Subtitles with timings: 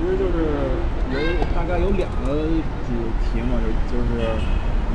[0.00, 0.48] 其实就是
[1.12, 1.20] 有
[1.52, 2.48] 大概有两个
[2.88, 4.16] 主题嘛，就就是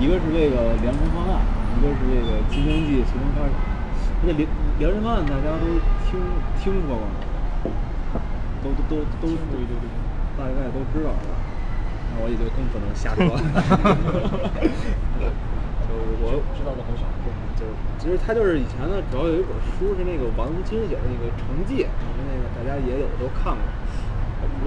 [0.01, 1.45] 一个是这个量身方案，
[1.77, 3.53] 一个是这个金经济随风发展。
[4.25, 4.49] 这量
[4.79, 5.77] 量身方案大家都
[6.09, 6.17] 听
[6.57, 7.13] 听说过吗？
[8.65, 9.37] 都都都都
[10.41, 11.37] 大概都知道是吧？
[12.09, 13.37] 那我也就更不能瞎说了。
[15.85, 15.93] 就
[16.25, 17.05] 我知道的很少。
[17.55, 21.85] 就是其实他就是以前呢，主要有一本书是那个王自清写的那个《成绩》，
[22.25, 23.61] 那个大家也有都看过。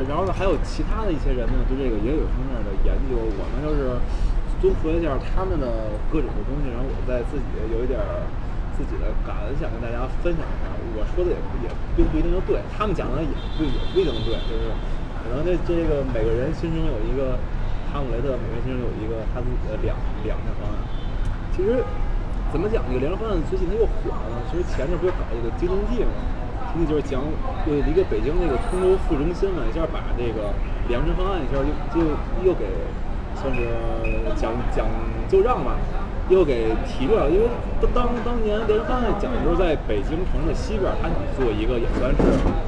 [0.06, 3.16] 然后呢，还有其他的一些人呢，对这个也有方面的研究。
[3.18, 3.98] 我们就是
[4.62, 5.66] 综合一下他们的
[6.12, 8.22] 各种的东西，然后我再自己有一点儿
[8.78, 10.70] 自己的感想跟大家分享一下。
[10.94, 14.70] 我说的也也并不一定就对，他们讲的也不也不一定对，就是
[15.22, 17.38] 可能这这个每个人心中有一个
[17.92, 19.94] 哈姆雷特，每个人心中有一个他自己的两
[20.26, 20.78] 两个方案。
[21.54, 21.82] 其实
[22.50, 24.42] 怎么讲这个量身方案最近它又火了呢？
[24.50, 26.18] 其实前阵不是搞一个京津冀嘛，
[26.76, 27.22] 那就是讲
[27.66, 30.52] 有一个北京那个通州副中心嘛，一下把这个
[30.88, 32.06] 量身方案一下就就
[32.44, 32.66] 又给
[33.34, 33.62] 算是
[34.36, 34.84] 讲讲
[35.28, 35.76] 就让吧，
[36.28, 37.26] 又给提出来。
[37.28, 37.48] 因为
[37.94, 42.20] 当当年量身方案讲的就是在北京城的西边，它想做一个也算是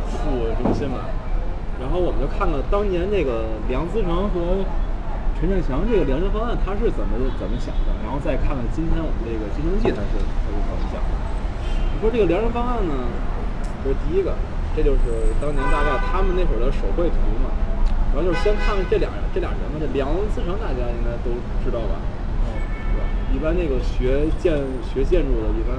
[0.08, 1.04] 副中心嘛。
[1.80, 4.64] 然后我们就看看当年那个梁思成和
[5.40, 11.12] 陈占祥这个量身方案他是怎么怎么想的，然后再看看今天我们这个金经济它是他是怎么想的。
[11.92, 12.92] 你说这个量身方案呢，
[13.82, 14.34] 这是第一个，
[14.76, 17.50] 这就是当年大概他们那会儿的手绘图嘛。
[18.12, 21.30] 然后就是先看看这俩这俩人嘛，这梁思成大家应该都
[21.62, 21.94] 知道吧？
[22.42, 22.58] 嗯，
[22.90, 23.06] 是吧？
[23.30, 25.78] 一般那个学建学建筑的，一般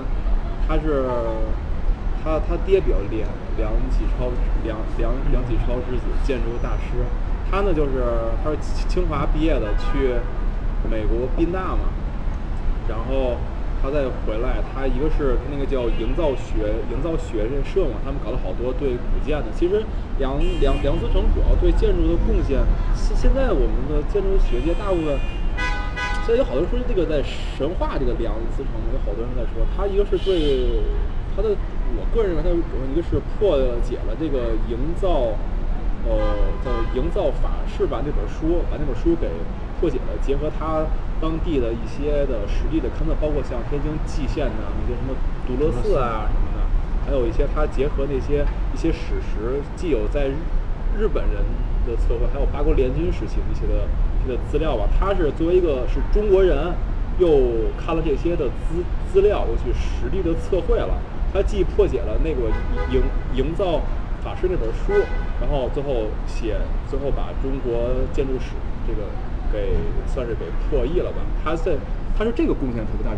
[0.66, 1.04] 他是
[2.24, 4.32] 他他爹比较厉害，梁启超
[4.64, 7.04] 梁梁梁启超之子，建筑大师。
[7.52, 8.00] 他呢就是
[8.42, 8.58] 他是
[8.88, 10.16] 清华毕业的，去
[10.90, 11.92] 美国宾大嘛，
[12.88, 13.36] 然后
[13.82, 19.48] 他再回来，他一个是他那个叫营造学营造学院社嘛，他们搞了好多对古建的。
[19.58, 19.82] 其实
[20.20, 22.62] 梁梁梁思成主要对建筑的贡献，
[22.94, 25.18] 现现在我们的建筑学界大部分。
[26.22, 27.24] 现在有好多说这个在
[27.58, 30.80] 神话这个梁思成，有好多人在说他一个是对
[31.36, 31.50] 他的，
[31.98, 32.56] 我个人认为他有
[32.86, 35.34] 一个是破解了这个营造，
[36.08, 36.18] 呃，
[36.66, 39.30] 叫《营造法式》吧那本书，把那本书给
[39.80, 40.86] 破解了，结合他
[41.22, 45.14] 当地的一些的实地的勘测，包括像天津蓟县的那些什么
[45.46, 46.66] 独乐寺啊什么的，
[47.06, 50.28] 还有一些他结合那些一些史实，既有在
[50.98, 51.44] 日本人
[51.86, 53.86] 的测绘，还有八国联军时期的一些的
[54.24, 54.90] 一些的资料吧。
[55.00, 56.74] 他是作为一个是中国人，
[57.20, 60.98] 又看了这些的资资料，又去实地的测绘了。
[61.34, 62.50] 他既破解了那个
[62.92, 63.02] 营
[63.36, 63.80] 营造
[64.22, 65.02] 法式那本书，
[65.42, 66.56] 然后最后写，
[66.88, 68.54] 最后把中国建筑史
[68.88, 69.10] 这个
[69.52, 69.76] 给
[70.06, 71.18] 算是给破译了吧。
[71.44, 71.74] 他在
[72.16, 73.12] 他是这个贡献特别大。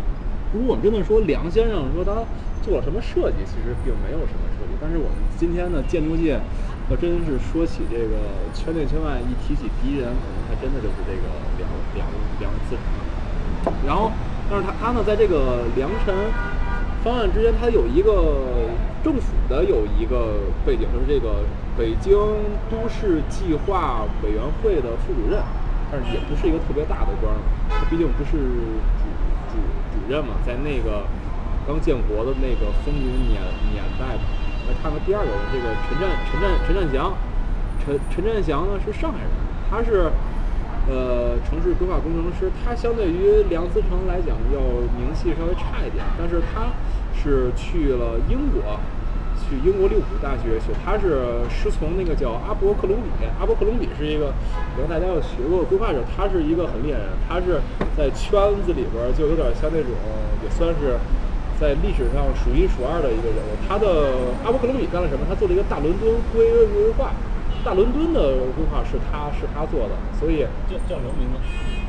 [0.54, 2.24] 如果我们真的说梁先生说他
[2.62, 4.72] 做了什么设计，其实并没有什么设计。
[4.80, 6.40] 但是我们今天的建筑界，
[6.88, 8.16] 要真是说起这个
[8.54, 12.06] 圈内圈外，一提起第一人，可能还真的就是这个梁梁
[12.40, 13.74] 梁思成。
[13.84, 14.10] 然后，
[14.48, 16.14] 但是他他呢，在这个梁辰
[17.02, 18.70] 方案之间，他有一个
[19.04, 21.44] 政府的有一个背景，就是这个
[21.76, 22.16] 北京
[22.70, 25.38] 都市计划委员会的副主任，
[25.92, 27.30] 但是也不是一个特别大的官，
[27.68, 29.04] 他毕竟不是主
[29.52, 29.60] 主
[29.92, 31.04] 主任嘛，在那个
[31.68, 34.24] 刚建国的那个风云年年代吧。
[34.66, 37.12] 来看看第二个人，这个陈占陈占陈占祥，
[37.84, 39.28] 陈陈占祥呢是上海人，
[39.68, 40.08] 他是
[40.88, 44.60] 呃城市规划工程师，他相对于梁思成来讲要
[44.96, 46.72] 名气稍微差一点，但是他
[47.12, 48.80] 是去了英国，
[49.54, 54.34] 去英国利物浦大学学，他是师从那个叫阿伯克隆比，阿伯克隆比是一个，
[54.74, 57.62] 可能大家有学过规划者，他是一个很厉害的人，他是
[57.96, 58.34] 在圈
[58.66, 59.90] 子里边儿就有点像那种，
[60.42, 60.98] 也算是。
[61.54, 64.10] 在历史上数一数二的一个人物，他的
[64.42, 65.22] 阿伯克隆比干了什么？
[65.22, 67.14] 他做了一个大伦敦规规划，
[67.64, 71.38] 大伦敦的规划是他是他做的，所以叫叫什么名字？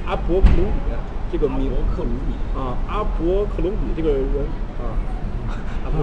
[0.05, 0.93] 阿伯克隆比
[1.33, 4.45] 这个名阿伯克隆比啊，阿伯克隆比这个人
[4.77, 4.93] 啊，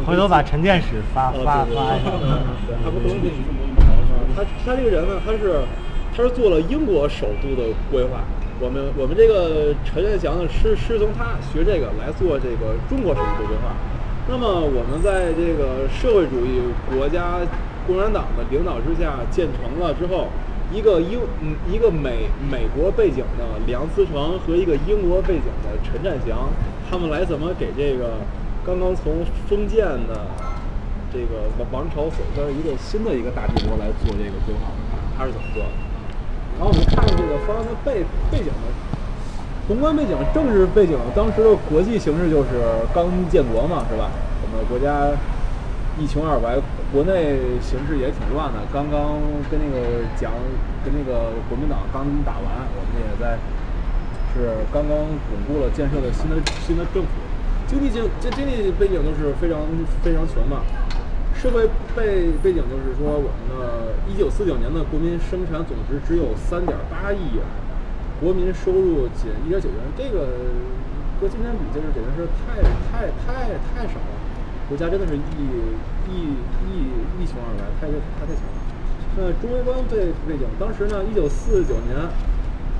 [0.06, 1.98] 回头把陈建史发呃发发
[4.34, 5.60] 他他这个人呢，他是
[6.16, 8.24] 他是做了英国首都的规划。
[8.60, 13.74] 我们我们这个陈建祥呢，师师从他学这个来做这个中国首都规划。
[14.28, 16.62] 那么我们在这个社会主义
[16.94, 17.42] 国家
[17.86, 20.28] 共产党的领导之下建成了之后，
[20.72, 26.48] 一个英嗯一个美美国背景的梁思成和一个英国背景的陈占祥，
[26.88, 28.22] 他们来怎么给这个
[28.64, 30.26] 刚刚从封建的
[31.12, 34.70] 这个王王朝走向一个新的一个大帝国来做这个规划，
[35.18, 35.70] 他是怎么做的？
[36.58, 38.70] 然后我们看这个方案的背背景呢，
[39.66, 42.62] 宏观背景、政治背景，当时的国际形势就是
[42.94, 44.10] 刚建国嘛，是吧？
[44.42, 45.10] 我们国家
[45.98, 46.54] 一穷二白，
[46.92, 48.62] 国内形势也挺乱的。
[48.72, 49.18] 刚刚
[49.50, 50.30] 跟那个讲，
[50.84, 53.36] 跟那个国民党刚打完，我们也在
[54.32, 57.21] 是刚刚巩固了建设的新的新的政府。
[57.72, 59.64] 经济经这经济背景都是非常
[60.04, 60.60] 非常穷嘛。
[61.32, 61.64] 社会
[61.96, 67.40] 背背景就是说，我们的一九四九年的国民生产总值只有三点八亿元，
[68.20, 70.36] 国民收入仅一点九元，这个
[71.16, 72.60] 和今天比，就是简直是太
[72.92, 74.12] 太太太少了。
[74.68, 75.40] 国家真的是一
[76.12, 76.36] 一
[76.68, 78.60] 一一穷二白，太太太穷了。
[79.16, 81.96] 那中微观背背景，当时呢，一九四九年，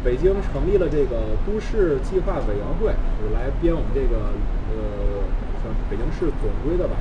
[0.05, 4.35] 北京成立了这个都市计划委员会，就是来编我们这个
[4.75, 5.23] 呃，
[5.63, 6.97] 像北京市总规的吧。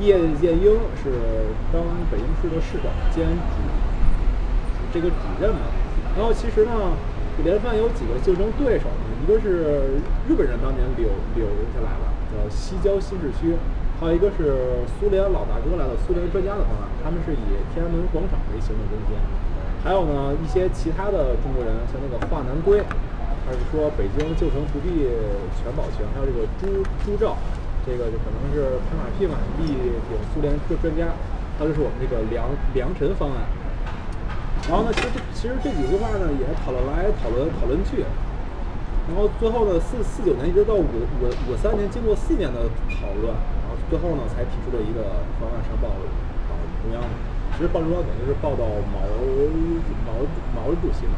[0.00, 1.78] 叶剑英是当
[2.10, 3.54] 北京市的市长兼主
[4.92, 5.70] 这个主任嘛。
[6.16, 6.72] 然后其实呢，
[7.44, 11.06] 连番有几个竞争对手呢，一个是日本人当年留
[11.36, 12.04] 留下来的，
[12.34, 13.54] 叫西郊新市区。
[14.00, 17.44] 还有一个是苏联老大哥来了苏联专家的方案，他们是以
[17.74, 19.14] 天安门广场为行政中心。
[19.82, 22.84] 还有呢，一些其他的中国人，像那个华南圭，
[23.46, 25.08] 他是说北京旧城不必
[25.56, 26.04] 全保全。
[26.12, 27.32] 还有这个朱朱照，
[27.86, 29.72] 这个就可能是拍马屁嘛，力
[30.04, 31.16] 挺苏联专专家。
[31.56, 32.44] 他就是我们这个梁
[32.74, 33.48] 梁辰方案。
[34.68, 38.04] 然后呢，其实这其实这几句话呢，也讨论来讨论讨论去。
[39.08, 42.68] 然后最后呢，四四九年一直到五五五三年，经过四年的
[43.00, 43.32] 讨论。
[43.32, 46.52] 然后最后呢，才提出了一个方案上报报
[46.84, 47.00] 中央。
[47.56, 49.00] 其实报中央等于是报到毛
[50.06, 50.24] 毛
[50.54, 51.16] 毛主席呢。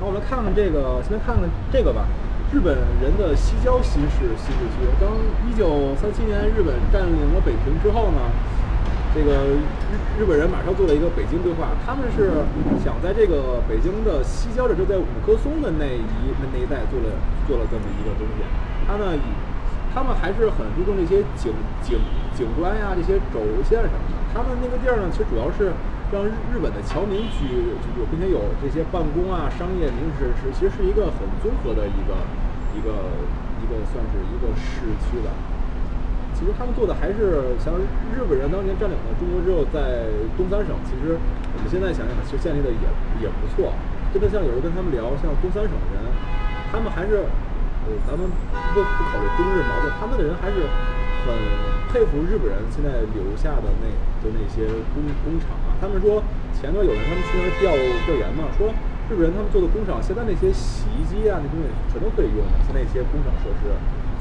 [0.00, 2.06] 那我们看看这个，先来看看这个吧。
[2.52, 5.10] 日本人的西郊新市新市区，当
[5.48, 8.30] 一九三七年日本占领了北平之后呢，
[9.14, 9.58] 这个
[9.90, 11.74] 日日本人马上做了一个北京规划。
[11.86, 12.30] 他们是
[12.84, 16.02] 想在这个北京的西郊，这就在五棵松的那一
[16.38, 17.10] 那那一带做了
[17.48, 18.42] 做了这么一个东西。
[18.86, 19.26] 他呢以
[19.94, 21.54] 他们还是很注重这些景
[21.86, 21.94] 景
[22.34, 24.18] 景观呀，这些轴线什么的。
[24.34, 25.70] 他们那个地儿呢，其实主要是
[26.10, 27.46] 让日本的侨民居
[27.94, 32.18] 住，并且有这些办公啊、商业，民是是，其实是一个很综合的一个
[32.74, 33.06] 一个
[33.62, 35.30] 一个算是一个市区的。
[36.34, 41.14] 其实他们做的还是像日本人当年占领了中国之后，在东三省，其实
[41.54, 42.84] 我们现在想想，其实建立的也
[43.22, 43.70] 也不错。
[44.10, 46.02] 真的像有人跟他们聊，像东三省的人，
[46.74, 47.30] 他们还是。
[47.84, 48.24] 呃，咱们
[48.72, 50.64] 不不考虑中日矛盾，他们的人还是
[51.24, 51.36] 很
[51.92, 53.86] 佩服日本人现在留下的那
[54.24, 54.64] 的那些
[54.96, 55.76] 工工厂啊。
[55.76, 56.24] 他们说
[56.56, 57.76] 前段有人他们去那调
[58.08, 58.72] 调研嘛，说
[59.08, 63.68] 日本人他们做的工厂，现在那些洗衣机啊那东西全都可以用，现在一些工厂设施，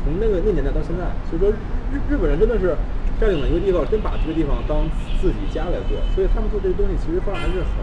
[0.04, 1.48] 从那个那年代到现在，所以说
[1.88, 2.76] 日日本人真的是
[3.16, 4.84] 占领了一个地方，真把这个地方当
[5.24, 7.80] 自己家来做，所以他们做这些东西其实方案还是很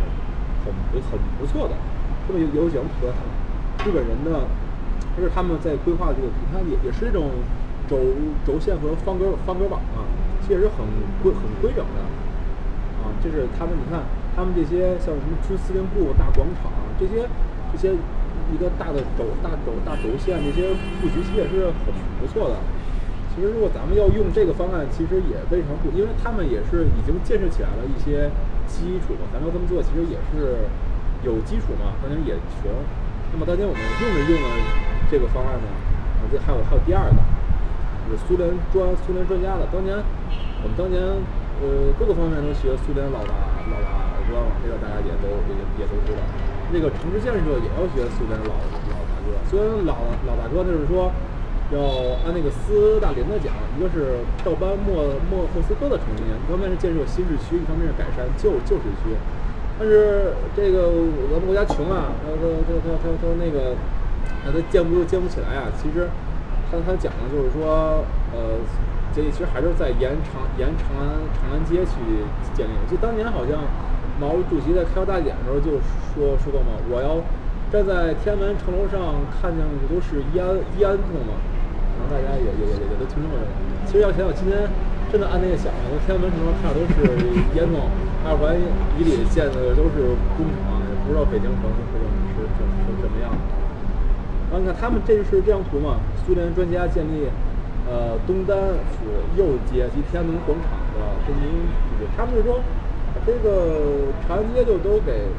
[0.61, 0.77] 很
[1.09, 1.75] 很不错的。
[2.29, 3.09] 这么有有讲和
[3.89, 4.45] 日本人的。
[5.21, 7.29] 就是他们在规划这个，你看也也是这种
[7.85, 8.01] 轴
[8.49, 10.01] 轴线和方格方格网啊，
[10.41, 10.81] 其实很
[11.21, 12.01] 规很规整的
[13.05, 13.13] 啊。
[13.21, 14.01] 这是他们，你看
[14.33, 17.29] 他们这些像什么军司令部、大广场这些
[17.69, 17.93] 这些
[18.49, 20.73] 一个大的轴大轴大轴线这些
[21.05, 22.57] 布局，其实也是很不错的。
[23.37, 28.33] 其实如果咱们要用这个方案，其实也非常不，因为他们也是已经建设起来了一些
[28.65, 29.13] 基础。
[29.29, 30.65] 咱们要这么做，其实也是
[31.29, 32.73] 有基础嘛，当然也穷。
[33.33, 35.00] 那么当年我们用着用着。
[35.11, 35.67] 这个方案呢，
[36.23, 37.19] 啊，这还有还有第二个，
[38.07, 39.67] 就是苏联专苏联专家的。
[39.75, 39.99] 当年
[40.63, 41.03] 我们当年
[41.59, 43.35] 呃各个方面都学苏联老大
[43.67, 43.91] 老大
[44.31, 46.23] 哥嘛，这个大家也都也也都知道。
[46.71, 49.35] 那个城市建设也要学苏联老老大哥。
[49.51, 51.11] 虽然老老大哥就是说
[51.75, 59.11] 要按那个斯大林的讲，一个是照搬莫莫莫斯科的成绩，一方面是建设新市区，一方面是改善旧旧市区。
[59.75, 60.95] 但是这个
[61.35, 63.75] 咱们国家穷啊，他他他他他他那个。
[64.45, 65.69] 那他建不建不起来啊？
[65.77, 66.09] 其实，
[66.71, 68.57] 他他讲的就是说，呃，
[69.13, 71.99] 这其实还是在沿长沿长安长安街去
[72.55, 72.73] 建立。
[72.91, 73.61] 就当年好像
[74.19, 75.77] 毛主席在开国大典的时候就
[76.15, 77.21] 说说过嘛，我要
[77.73, 80.41] 站在天安门城楼上看见的都是延
[80.79, 81.37] 延安洞嘛。
[81.97, 83.37] 然后大家也也也也都听说过。
[83.85, 84.57] 其实要想想今天
[85.13, 87.13] 真的按那个想，那天安门城楼看的都是
[87.61, 87.85] 烟囱，
[88.25, 88.57] 二环
[88.97, 92.10] 以里建的都是工厂，也不知道北京城是什么。
[94.51, 96.03] 然后你看，他们这是这张图嘛？
[96.27, 97.31] 苏联专家建立，
[97.87, 98.59] 呃，东单
[98.91, 99.07] 府
[99.39, 101.47] 右街及天安门广场的中心
[101.87, 102.11] 布置。
[102.17, 102.59] 他们是说，
[103.25, 105.31] 这个长安街就都给，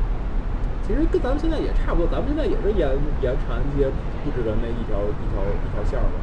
[0.87, 2.07] 其实跟咱们现在也差不多。
[2.07, 2.87] 咱们现在也是沿
[3.19, 3.91] 沿长安街
[4.23, 6.15] 布置的那一条一条一条线嘛。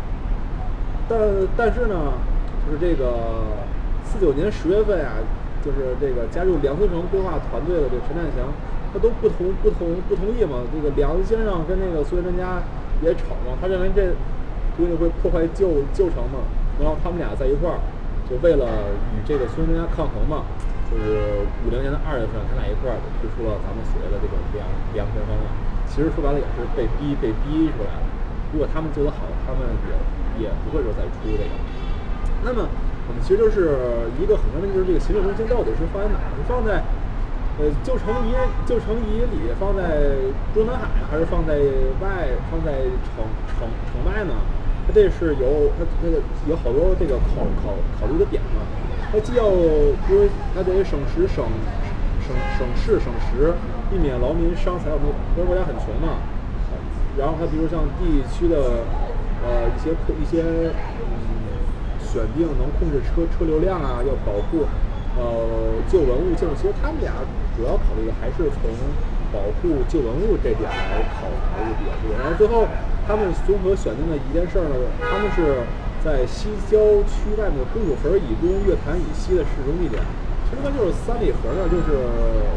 [1.08, 1.20] 但
[1.58, 2.16] 但是呢，
[2.64, 3.44] 就是这个
[4.02, 5.20] 四九年十月份啊，
[5.60, 8.48] 就是这个加入梁思成规划团队的这个陈占祥。
[8.90, 10.64] 他都不同不同不同意嘛？
[10.72, 12.56] 这个梁先生跟那个苏联专家
[13.02, 13.56] 也吵嘛。
[13.60, 14.14] 他认为这
[14.76, 16.44] 东西会破坏旧旧城嘛。
[16.78, 17.74] 然后他们俩在一块儿
[18.30, 20.46] 就为了与这个孙中山抗衡嘛，
[20.86, 24.62] 就是五零年的二月份，他俩一块儿就推出了咱们所谓的这个粮
[24.94, 25.46] 粮田方案。
[25.90, 28.06] 其实说白了也是被逼被逼出来的。
[28.54, 31.54] 如果他们做得好，他们也也不会说再出这个。
[32.46, 32.62] 那么
[33.08, 36.30] 我们其实就是一个很关键，就是这个行政中心到底是放在哪儿？
[36.38, 36.78] 是放在
[37.58, 38.34] 呃旧城遗
[38.66, 40.14] 旧城遗里，放在
[40.54, 41.58] 中南海，还是放在
[42.00, 43.26] 外放在城
[43.58, 44.34] 城城外呢？
[44.86, 46.06] 它这是有它它
[46.48, 48.62] 有好多这个考考考虑的点嘛。
[49.10, 49.44] 它既要
[50.06, 51.44] 比如它得省时省
[52.22, 53.52] 省省事省时，
[53.90, 54.90] 避免劳民伤财。
[54.94, 56.22] 我们咱国家很穷嘛。
[57.18, 58.86] 然后它比如像地区的
[59.42, 59.90] 呃一些
[60.22, 61.58] 一些嗯
[61.98, 64.62] 选定能控制车车流量啊，要保护
[65.18, 66.54] 呃旧文物建筑。
[66.54, 67.12] 其实他们俩
[67.58, 68.70] 主要考虑的还是从
[69.34, 72.14] 保护旧文物这点来考考虑比较多。
[72.14, 72.70] 然后最后
[73.02, 75.66] 他们综合选定的一件事儿呢，他们是
[75.98, 76.78] 在西郊
[77.10, 79.98] 区外面的公主坟以东、月坛以西的市中地点。
[80.48, 81.98] 其实它就是三里河呢，就是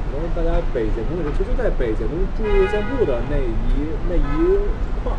[0.07, 4.29] 可能大家北建工的时候，其实在北建工住建部的那一那一
[5.03, 5.17] 块儿，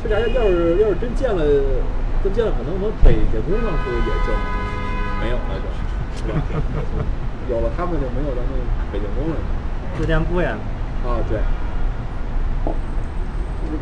[0.00, 1.44] 这俩要是要是真建了，
[2.22, 4.32] 真建了，可能我们北建工当时也就
[5.20, 5.66] 没有了，就，
[6.16, 6.40] 是吧？
[7.50, 8.52] 有了他们就没有咱们
[8.92, 9.46] 北京工人了。
[9.96, 10.56] 住建部呀。
[11.04, 11.38] 啊，对。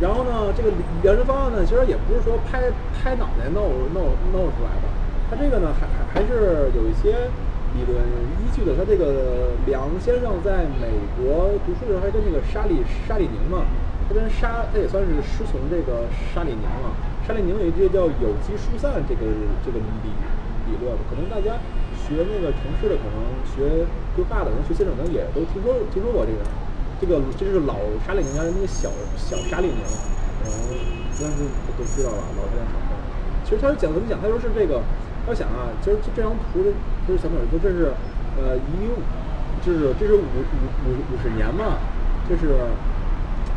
[0.01, 0.71] 然后呢，这个
[1.03, 4.89] 粮食方案呢，其实也不是说拍拍脑袋弄弄弄出来的，
[5.31, 7.31] 它这个呢，还还还是有一些
[7.77, 8.01] 理论
[8.41, 8.75] 依据的。
[8.75, 13.67] 他这个梁先生在美国读书的时候，还跟那个沙利沙利宁嘛，
[14.09, 16.97] 他跟沙他也算是师从这个沙利宁嘛。
[17.27, 19.21] 沙利宁有一句叫有机疏散这个
[19.63, 20.11] 这个理
[20.67, 21.61] 理论，可能大家
[22.03, 26.43] 学那个城市的，可能学规划的，能学建筑的也都听说听说过这个。
[27.03, 29.83] 这个这是老沙利宁家的那个小小沙利宁，
[30.39, 32.79] 可能应该是都知道了，老沙利宁。
[33.43, 34.23] 其实他讲怎么讲？
[34.23, 34.79] 他说是这个，
[35.27, 36.63] 要想啊，其实这张图
[37.03, 37.91] 就是小朋友说这是
[38.39, 38.87] 呃一，
[39.67, 40.39] 就是这是五五
[40.87, 41.83] 五五十年嘛，
[42.31, 42.55] 这是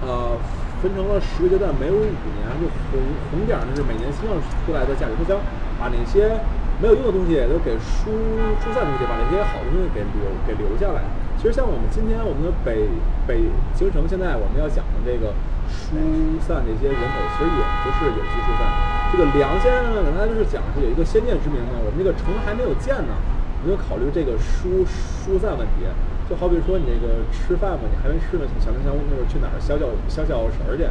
[0.02, 0.34] 呃
[0.82, 2.98] 分成了十个阶段，每五年就红
[3.30, 5.38] 红点儿那是每年新上出来的价值，他将
[5.78, 6.34] 把那些
[6.82, 8.12] 没有用的东西也都给疏
[8.60, 11.04] 疏散出去，把那些好东西给留给留下来。
[11.36, 12.90] 其实像我们今天我们的北
[13.28, 15.32] 北京城，现在我们要讲的这个
[15.70, 15.96] 疏
[16.42, 18.66] 散这些人口，其实也不是有机疏散。
[19.12, 23.14] 这个梁先生呢，他就是讲是有一个先见之明呢，我们这个城还没有建呢，
[23.62, 25.88] 我们就考虑这个疏疏散问题。
[26.26, 30.82] 就好比说你这个吃饭嘛，你还没吃呢，小明想那会儿去哪儿消消消消食儿去，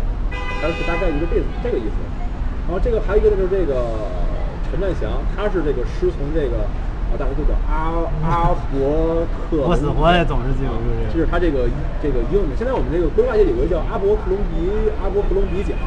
[0.63, 1.99] 还是大概一个这这个意思。
[2.65, 3.75] 然后这个还有一个就是这个
[4.75, 6.67] 陈占祥，他是这个师从这个
[7.07, 7.15] 啊。
[7.15, 11.71] 大家就叫阿阿伯克，我死活也总是记不住这是他这个
[12.03, 14.67] 这个英文，现在我们这个规划界有个叫阿伯克隆迪
[14.99, 15.79] 阿伯克隆迪奖，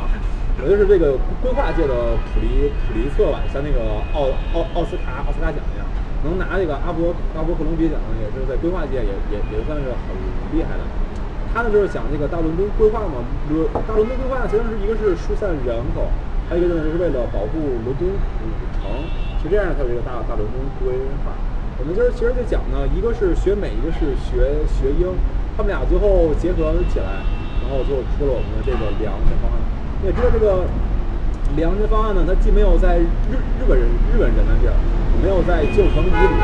[0.64, 5.84] 也就是这个规划界的普利普利策吧，像那个奥奥奥斯卡奥斯卡奖一样，
[6.24, 10.16] 能拿这个阿伯阿伯克隆迪奖，也是在规划界也也也算是很
[10.56, 10.84] 厉害的。
[11.52, 13.20] 他呢就是讲这个大伦敦规划嘛，
[13.52, 16.08] 伦大伦敦规划呢，其实是一个是疏散人口，
[16.50, 18.48] 还有一个呢就是为了保护伦敦古
[18.80, 18.88] 城。
[19.44, 21.30] 是这样，它有一个大大伦敦规划。
[21.78, 25.06] 我们今儿其实就讲呢，一个是学美，一个是学学英，
[25.56, 27.22] 他们俩最后结合起来，
[27.62, 29.62] 然后就出了我们的这个粮食方案。
[30.02, 30.66] 你也知道这个
[31.56, 34.74] 粮食方案呢，它既没有在日日本人日本人的地儿，
[35.22, 36.36] 没有在旧城以里，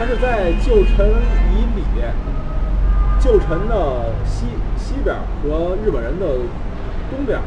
[0.00, 1.04] 它是在旧城
[1.52, 1.84] 以里，
[3.20, 4.48] 旧城的西
[4.80, 5.14] 西边
[5.44, 6.24] 和日本人的
[7.12, 7.38] 东边，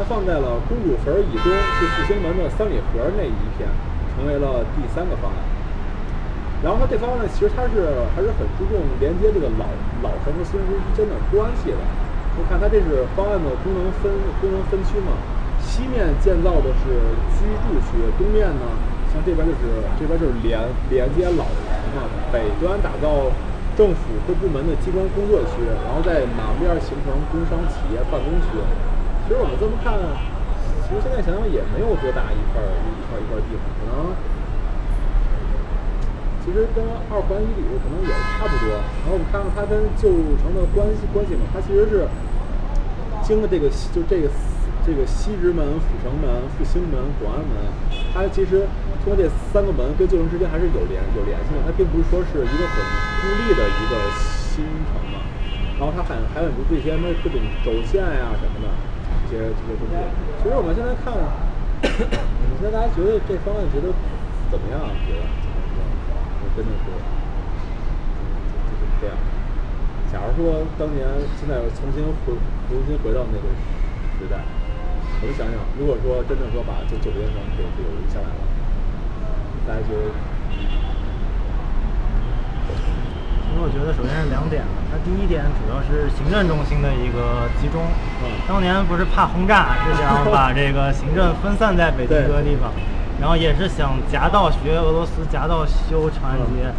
[0.00, 3.68] 它放在了公主坟以东，是复兴门的三里河那一片。
[4.16, 5.38] 成为了第三个方案，
[6.60, 9.64] 然后它这方案呢，其实它是还是很注重连接这个老
[10.04, 11.80] 老城和新城之间的关系的。
[12.36, 14.12] 你看它这是方案的功能分
[14.44, 15.16] 功能分区嘛，
[15.64, 18.76] 西面建造的是居住区，东面呢，
[19.08, 20.60] 像这边就是这边就是连
[20.92, 21.64] 连接老城
[21.96, 23.32] 嘛，北端打造
[23.72, 28.60] 政府各部门的机关工作区，然后在南边形成工商企业办公区。
[29.30, 29.94] 其实我们这么看。
[30.82, 34.10] 其实现在想想也没有多大一块儿一块一块地方，可能
[36.42, 38.74] 其实跟二环以里可能也差不多。
[38.74, 40.10] 然后我们看看它跟旧
[40.42, 42.10] 城的关系关系嘛，它其实是
[43.22, 44.26] 经的这个就这个
[44.82, 46.26] 这个西直门、阜成门、
[46.58, 47.54] 复兴门、广安门，
[48.10, 48.66] 它其实
[49.06, 51.62] 通过这三个门跟旧城之间还是有联有联系的。
[51.62, 52.76] 它并不是说是一个很
[53.22, 55.22] 孤立的一个新城嘛。
[55.78, 58.89] 然后它还还很多这些什么各种轴线呀什么的。
[59.30, 59.94] 些这些东西，
[60.42, 61.14] 其实我们现在看，
[62.58, 63.94] 现在大家觉得这方案觉得
[64.50, 64.82] 怎么样？
[65.06, 65.22] 觉得
[66.58, 66.90] 真的是
[68.66, 69.14] 就是这样。
[70.10, 71.06] 假如说当年
[71.38, 72.34] 现在重新回
[72.66, 73.46] 重新回到那个
[74.18, 74.42] 时代，
[75.22, 78.42] 我就想想，如果说真的说把这九边城给给留下来了，
[79.62, 80.10] 大家觉得
[83.58, 84.62] 我觉得首先是两点。
[84.90, 87.82] 它第一点主要是行政中心的一个集中。
[88.22, 92.70] 嗯当年不是怕轰炸，是想把这个行政 分散在北京对各个地方，
[93.20, 96.68] 然后也是想夹道学俄罗斯，夹道修长安街。
[96.68, 96.74] 嗯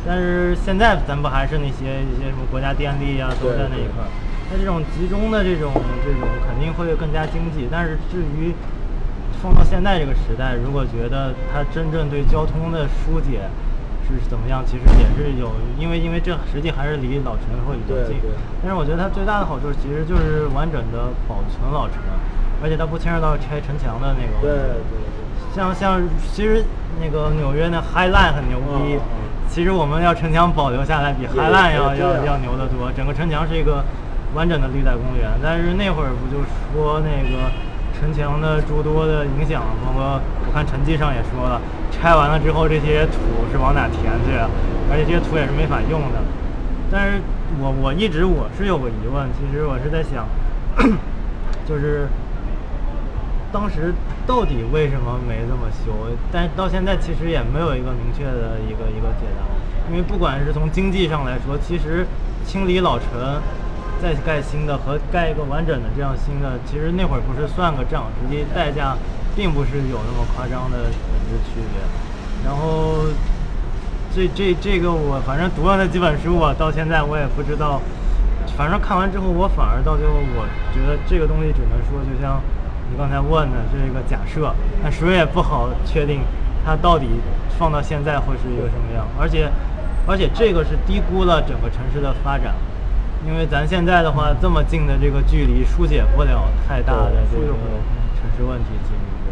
[0.00, 4.08] 但是现在咱不还是那些一些什么国家电力啊，都在那一块儿。
[4.50, 5.70] 那这种集中的这种
[6.02, 8.54] 这种肯定会更加经济，但是至于
[9.42, 13.44] 放到现在这个时代，如果觉得它真正对交通的疏解
[14.18, 18.16] 是怎么样，其实也是有，因为因为这实际还是离老城会比较近。
[18.62, 21.96] 但是我觉得它最大的好处其实就是完整的保存老城，
[22.62, 24.40] 而且它不牵扯到拆城墙的那个。
[24.40, 24.98] 对对对。
[25.54, 26.00] 像像
[26.32, 26.64] 其实
[27.02, 28.98] 那个纽约那 High Line 很牛逼，
[29.48, 32.90] 其实我们要城墙保留下来比 High Line 要要要牛得多。
[32.96, 33.82] 整个城墙是一个
[34.32, 36.38] 完整的绿带公园，但是那会儿不就
[36.72, 37.50] 说那个
[38.00, 41.60] 城墙的诸多的影响，包括我看陈记上也说了，
[41.92, 43.20] 拆完了之后这些土
[43.52, 44.32] 是往哪填去，
[44.90, 46.18] 而且这些土也是没法用的。
[46.90, 47.20] 但是
[47.60, 50.26] 我我一直我是有个疑问，其实我是在想，
[51.68, 52.08] 就是
[53.52, 53.92] 当时
[54.26, 55.92] 到底为什么没这么修？
[56.32, 59.44] 但到现在其实也没有一个明确的一个一个解答。
[59.90, 62.06] 因为不管是从经济上来说，其实
[62.46, 63.40] 清理老城，
[64.00, 68.96] 再盖新的和盖一个完整的这样新的，其实那会儿不是算个账，实际代价
[69.36, 71.80] 并不是有那么夸张的本质区别。
[72.44, 73.04] 然后
[74.14, 77.80] 这这这个我反正读了那几本书，我到现在我也不知道。
[78.56, 82.40] 反正看完之后，我反而到最后，我觉得这个东西只能说，就像
[82.90, 84.52] 你刚才问的，这个假设，
[84.82, 86.20] 但谁也不好确定
[86.64, 87.06] 它到底
[87.58, 89.06] 放到现在会是一个什么样。
[89.18, 89.48] 而且，
[90.06, 92.54] 而且这个是低估了整个城市的发展，
[93.26, 97.76] 因为咱现在的话，这么近的这个距离，疏解不了太大的这个对疏解不了
[98.16, 99.28] 城市问题，其实是。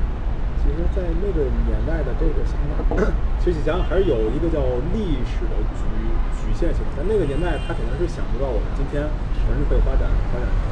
[0.60, 2.52] 其实，在那个年代的这个想
[2.84, 2.92] 法，
[3.40, 4.60] 其实想想还是有一个叫
[4.92, 5.88] 历史的局
[6.36, 6.84] 局限性。
[6.92, 9.08] 在那个年代，他肯定是想不到我们今天
[9.40, 10.68] 城市可以发展发展成。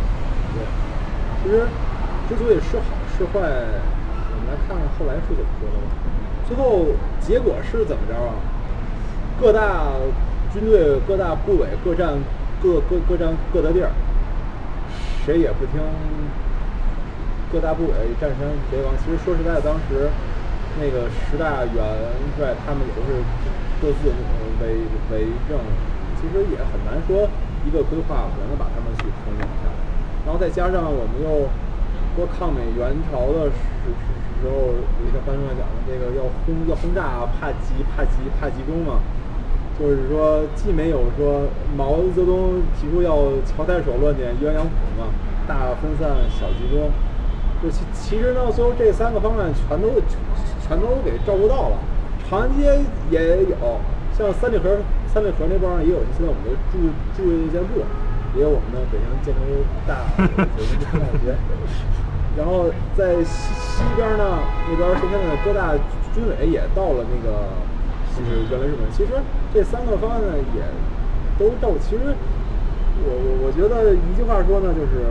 [0.52, 0.60] 对，
[1.40, 1.64] 其实
[2.28, 5.88] 之所以是好是坏，我们来看看后来是怎么说的吧。
[6.44, 6.92] 最后
[7.24, 8.36] 结果是怎么着啊？
[9.40, 9.96] 各大
[10.52, 12.12] 军队、各大部委各占
[12.66, 13.94] 各各各占各的地儿，
[15.24, 15.78] 谁也不听
[17.52, 18.42] 各大部委占山
[18.74, 18.90] 为王。
[18.98, 20.10] 其实说实在的，当时
[20.82, 21.78] 那个十大元
[22.34, 23.22] 帅他们也都是
[23.78, 24.10] 各自
[24.58, 24.82] 为
[25.14, 25.54] 为政，
[26.18, 27.30] 其实也很难说
[27.62, 29.78] 一个规划能够把他们去统领下来。
[30.26, 31.46] 然后再加上我们又
[32.18, 33.62] 说抗美援朝的时
[33.94, 34.10] 时
[34.42, 38.98] 时候，有一个翻译讲的这个要轰要轰炸，怕集怕集怕集中嘛。
[39.78, 41.44] 就是说，既没有说
[41.76, 45.12] 毛泽东提出要乔太守论点鸳鸯谱嘛，
[45.46, 46.88] 大分散小集中。
[47.62, 49.88] 就其其实呢，最后这三个方面全都
[50.66, 51.76] 全都给照顾到了。
[52.24, 53.56] 长安街也有，
[54.16, 54.78] 像三里河
[55.12, 57.84] 三里河那边儿也有现在我们的住住建部，
[58.34, 61.36] 也有我们的北京建筑大北京建筑大学。
[62.36, 65.76] 然后在西西边呢，那边儿现在的各大
[66.14, 67.44] 军委也到了那个。
[68.16, 69.12] 就是原来日本，其实
[69.52, 70.64] 这三个方案呢也
[71.38, 71.76] 都到。
[71.78, 72.16] 其实
[73.04, 75.04] 我我我觉得一句话说呢，就是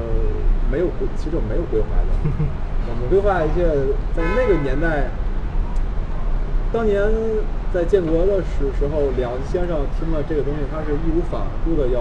[0.71, 2.09] 没有规，其实我没有规划的。
[2.89, 3.65] 我们规划一些，
[4.13, 5.09] 在那个年代，
[6.71, 7.01] 当年
[7.73, 11.97] 在建国的时时候，两先生听了这个东西，他是义无反顾的要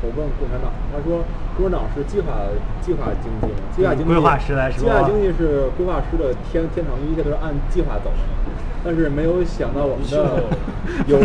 [0.00, 0.68] 投奔共产党。
[0.92, 1.24] 他说，
[1.56, 2.48] 共产党是计划
[2.84, 8.20] 计划经济嘛，计划经济，规划师来说计划经济是规划师的天天堂，一切都是按计划走的。
[8.84, 10.44] 但是没有想到我们的
[11.08, 11.18] 有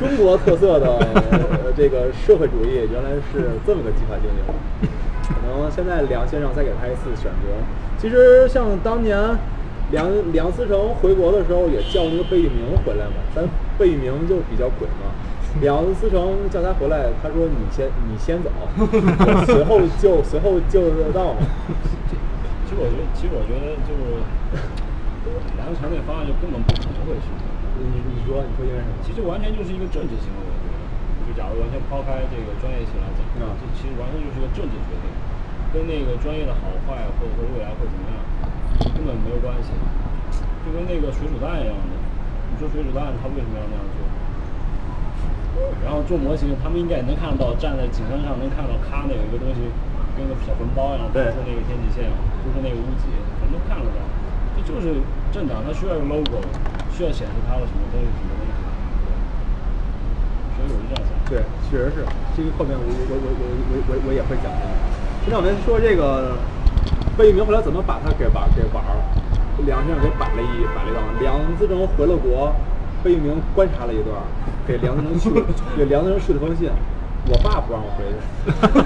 [0.00, 0.98] 中国特色的
[1.30, 4.88] 呃这个社会主义原来是这么个计划经济。
[5.28, 7.48] 可能现在梁先生再给他一次选择。
[7.96, 9.16] 其实像当年
[9.90, 13.44] 梁梁思成回国的时候，也叫那个贝聿铭回来嘛，但
[13.78, 15.14] 贝聿铭就比较鬼嘛。
[15.62, 18.50] 梁思成叫他回来，他说你先你先走，
[19.46, 21.40] 随后就随后就到嘛。
[22.66, 24.02] 其实我觉得，其实我觉得就是
[25.56, 27.44] 梁思成那方案就根本不可能会实现。
[27.80, 28.96] 你你说你说因为什么？
[29.02, 30.82] 其实完全就是一个政治行为，我觉得。
[31.24, 35.08] 就假如完全抛开这个专业性来讲，嗯这其实完全就是一个政治决定，
[35.72, 38.16] 跟那个专业的好坏或者说未来会怎么样
[38.92, 39.72] 根本没有关系。
[40.64, 41.92] 就跟那个水煮蛋一样的，
[42.52, 43.98] 你说水煮蛋它为什么要那样做？
[45.84, 49.60] 然后做模型，他们应该也能看得到，站在景山上能看到，咔，那有一个东西
[50.16, 52.08] 跟个小坟包一样，突对出那个天际线，
[52.44, 53.08] 突出那个屋脊，
[53.40, 54.00] 我们都看得到。
[54.66, 54.96] 这就是
[55.32, 56.40] 政党，它需要有 logo，
[56.96, 58.52] 需要显示它的什么东西，什么东西。
[60.56, 61.12] 所以我就这样想。
[61.28, 62.04] 对，确实是，
[62.36, 64.72] 这个后面我我我我我我我也会讲这个。
[65.24, 66.36] 现在我们说这个
[67.16, 69.04] 贝聿铭后来怎么把他给玩给玩了？
[69.66, 71.00] 梁先生给摆了一摆了一道。
[71.20, 72.52] 梁思成回了国，
[73.02, 74.16] 贝聿铭观察了一段，
[74.66, 75.30] 给梁思成去
[75.76, 76.68] 给梁思成去了封信，
[77.28, 78.16] 我爸不让我回去，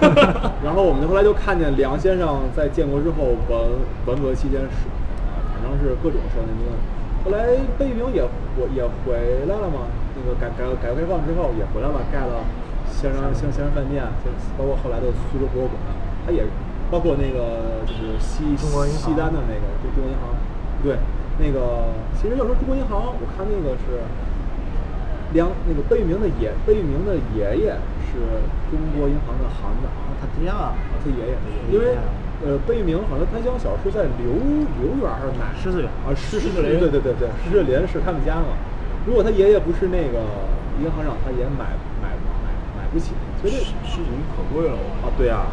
[0.64, 4.68] 然后我们后来就看见梁先生在建国之后文文革期间是
[5.68, 6.72] 啊，反正是各种受那个。
[7.24, 8.24] 后来贝聿铭也
[8.56, 12.40] 我也回来了嘛，那个改改改革开放之后也回来了，盖了
[12.88, 15.76] 香山香香山饭店，就包括后来的苏州博物馆，
[16.24, 16.46] 他也
[16.90, 20.32] 包括那个就是西西单的那个就中国银行，
[20.80, 20.96] 对，
[21.36, 24.00] 那个其实要说中国银行，我看那个是
[25.34, 27.76] 梁那个贝聿铭的爷贝聿铭的爷爷
[28.08, 31.34] 是中国银行的行长，他爹啊，啊，他爷爷，
[31.68, 31.98] 因为
[32.38, 34.30] 呃，贝聿铭好像他家小是在刘
[34.78, 35.50] 刘园还是哪？
[35.58, 38.54] 狮子园啊，狮狮子林对对对对，狮子林是他们家嘛。
[39.06, 40.22] 如果他爷爷不是那个
[40.78, 42.46] 银行长，他也买买买
[42.78, 43.10] 买不起。
[43.42, 45.50] 所以这事情可贵了，我啊，对啊，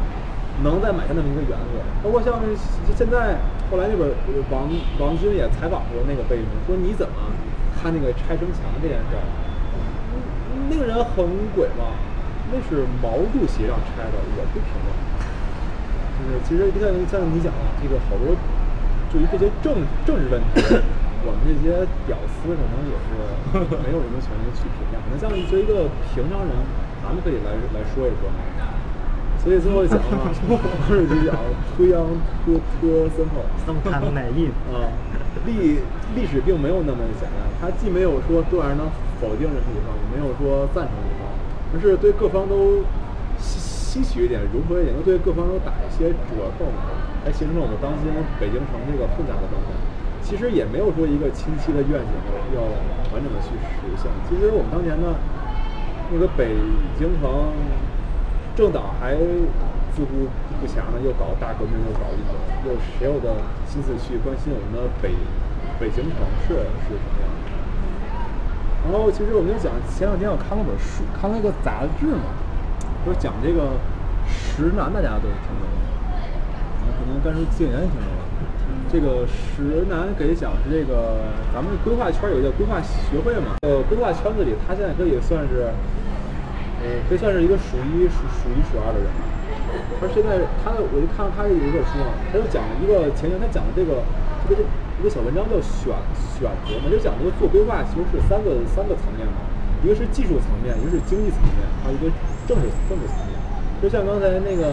[0.62, 2.54] 能再买下那么一个园子，包括像是
[2.94, 4.70] 现在后来那本呃王
[5.02, 7.34] 王军也采访过那个贝聿铭，说你怎么
[7.74, 9.26] 看那个拆城墙这件事儿？
[10.54, 11.26] 嗯那个人很
[11.58, 11.98] 鬼嘛，
[12.54, 14.94] 那是毛主席让拆的，我不评论。
[16.26, 18.34] 就是其实你看像你讲的这个好多，
[19.14, 20.60] 对于这些政政治问题，
[21.22, 23.14] 我们这些屌丝可能也是
[23.86, 24.98] 没有什么权利去评价。
[25.06, 26.52] 可能像作为一个平常人，
[27.06, 28.26] 咱们可以来来说一说。
[29.46, 30.58] 所以最后讲嘛，毛
[30.90, 31.38] 主席讲
[31.78, 32.02] 推扬
[32.42, 34.90] 特特森后，生看哪意啊，
[35.46, 35.78] 历
[36.16, 38.90] 历史并没有那么简单，它既没有说突然能
[39.22, 41.30] 否定任何一方，也没有说赞成一方，
[41.74, 42.82] 而是对各方都
[43.96, 46.84] 吸取一点，融合一点，又对各方都打一些折扣嘛，
[47.24, 49.72] 来形成了我们当今北京城这个混杂的状态。
[50.20, 52.12] 其实也没有说一个清晰的愿景
[52.52, 52.60] 要
[53.16, 54.12] 完整的去实现。
[54.28, 55.16] 其实我们当年呢，
[56.12, 56.60] 那个北
[57.00, 57.56] 京城
[58.52, 59.16] 政党还
[59.96, 60.28] 自顾
[60.60, 62.36] 不暇呢，又搞大革命，又搞运动，
[62.68, 65.16] 又谁有的心思去关心我们的北
[65.80, 68.92] 北京城市是什么样的？
[68.92, 72.34] 然后其实我们就讲，前两天我看了本书，看了一个杂志嘛，
[73.06, 73.78] 就是讲这个
[74.26, 75.70] 石楠，大家都听过，
[76.98, 78.26] 可能甘肃静言听过吧。
[78.90, 81.22] 这个石楠给讲是这个
[81.54, 85.70] 咱们规划圈有一个规划学会嘛，呃，规划圈子里，他现在可以算是，
[86.82, 89.22] 呃，可以算是一个数一数数一数二的人了。
[90.02, 94.02] 他现在他的我就看到他有一本书嘛，他就讲了一个前言，他讲的这个
[94.50, 94.66] 这个
[94.98, 95.94] 一个小文章叫选
[96.42, 99.46] 选择嘛，就讲这个做规划其实是三个三个层面嘛，
[99.84, 102.10] 一个是技术层面，一个是经济层面，还有一个
[102.48, 103.36] 政治政治层面。
[103.82, 104.72] 就像刚才那个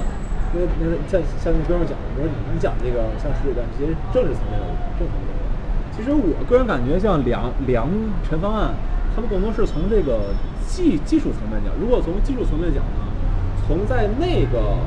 [0.55, 5.31] 那那个像像那哥们儿讲的，比如说你你讲这个像石水站这些政治层面的政策的，
[5.91, 7.89] 其实我个人感觉像梁梁
[8.23, 8.73] 陈方案，
[9.15, 10.33] 他们更多是从这个
[10.69, 11.75] 技技术层面讲。
[11.81, 13.05] 如果从技术层面讲呢，
[13.67, 14.79] 从在那个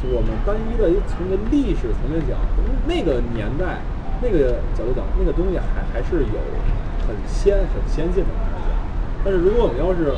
[0.00, 3.78] 就我们单一的从个历史层面讲，从那个年代
[4.22, 6.38] 那个角度讲，那个东西还还是有
[7.06, 8.66] 很先很先进的东西。
[9.22, 10.16] 但是如果我们要是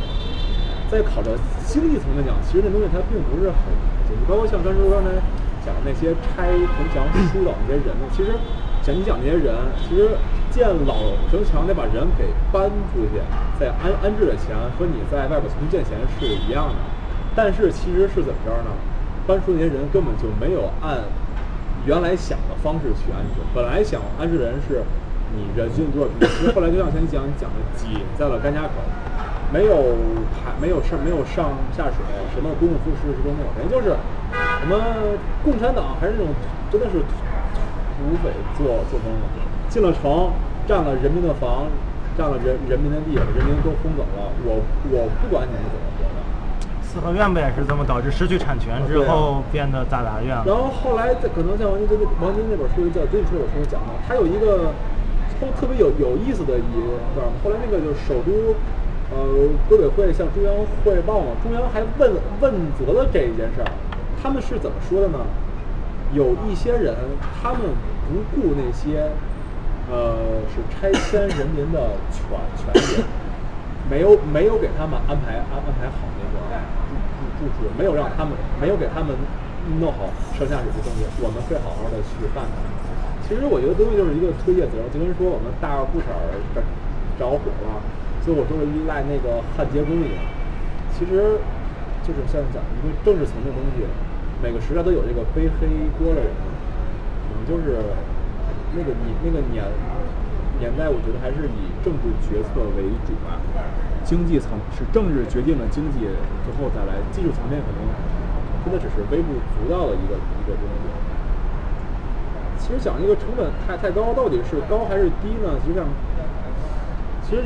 [0.93, 1.33] 再考到
[1.65, 3.65] 经济层面讲，其实那东西它并不是很
[4.05, 5.09] 就是包括像刚才刚才
[5.65, 8.37] 讲那些拆城墙、疏导那些人呢，其实
[8.85, 10.13] 像你讲那些人，其实
[10.53, 13.17] 建老城墙得把人给搬出去，
[13.59, 16.77] 再安安置的钱和你在外边重建钱是一样的，
[17.35, 18.69] 但是其实是怎么着呢？
[19.25, 21.01] 搬出那些人根本就没有按
[21.87, 24.85] 原来想的方式去安置，本来想安置人是
[25.33, 28.77] 你人均多少平米，其实后来就像前你讲你讲的挤在了甘家口。
[29.53, 29.77] 没有
[30.33, 32.01] 排，没有上，没有上下水，
[32.33, 33.93] 什么公共设施都没有，等于就是
[34.33, 34.81] 我们
[35.45, 36.33] 共产党还是那种
[36.73, 39.29] 真的是土匪作作风嘛。
[39.69, 40.33] 进了城，
[40.67, 41.69] 占了人民的房，
[42.17, 46.17] 占了人人民的地，人民都轰走了，我我不管你们怎么活的。
[46.81, 50.45] 四合院不也是这么导致失去产权之后变得大杂院了？
[50.49, 54.73] 然后后来在可能像王金这王金那本书叫《对你说有书》讲到，他有一个
[55.37, 56.73] 特特别有有意思的一
[57.13, 58.57] 段儿，后来那个就是首都。
[59.13, 63.69] 呃，规委会向中央汇报嘛，中央还问问责了这一件事儿，
[64.23, 65.21] 他们是怎么说的呢？
[66.15, 67.61] 有一些人，他们
[68.09, 69.13] 不顾那些，
[69.93, 72.25] 呃，是拆迁人民的权
[72.57, 73.05] 权利，
[73.91, 76.41] 没有没有给他们安排安安排好那个
[76.89, 79.13] 住住住处，没有让他们没有给他们
[79.81, 82.57] 弄好上下水的东西，我们会好好的去办它。
[83.29, 86.17] 其实我觉得东西就是一个推卸责任，就跟说我们大裤衩
[86.57, 86.65] 着
[87.21, 87.81] 着火了。
[88.23, 90.23] 所以我都是依赖那个焊接工一样，
[90.95, 91.43] 其实
[92.07, 93.83] 就是像讲一个政治层面的东西，
[94.39, 95.67] 每个时代都有这个背黑
[95.99, 96.31] 锅的人，
[97.27, 97.83] 可能就是
[98.79, 99.67] 那个你那个年
[100.63, 103.43] 年代，我觉得还是以政治决策为主吧。
[104.07, 106.07] 经济层是政治决定了经济，
[106.47, 107.83] 最后再来技术层面可能
[108.63, 110.87] 真的只是微不足道的一个一个东西。
[112.63, 115.59] 其实讲一个成本太太高，到底是高还是低呢？
[115.67, 115.91] 实际上。
[117.33, 117.45] 其其实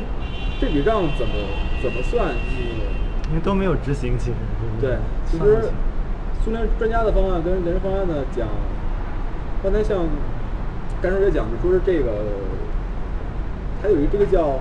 [0.59, 1.33] 这笔账怎么
[1.81, 4.31] 怎么算，你因为都没有执行，其实
[4.81, 5.69] 是对，其实
[6.43, 8.47] 苏联专家的方案跟人事方案呢讲，
[9.63, 9.99] 刚才像
[11.01, 12.11] 甘叔也讲，就说是这个，
[13.81, 14.59] 还有一个这个叫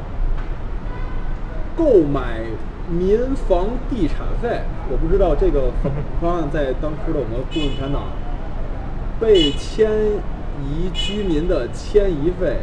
[1.76, 2.42] 购买
[2.88, 8.12] 民房地产费，我不知道这个方 方案在当时的我们共产党
[9.18, 9.90] 被迁
[10.62, 12.58] 移居民的迁移费、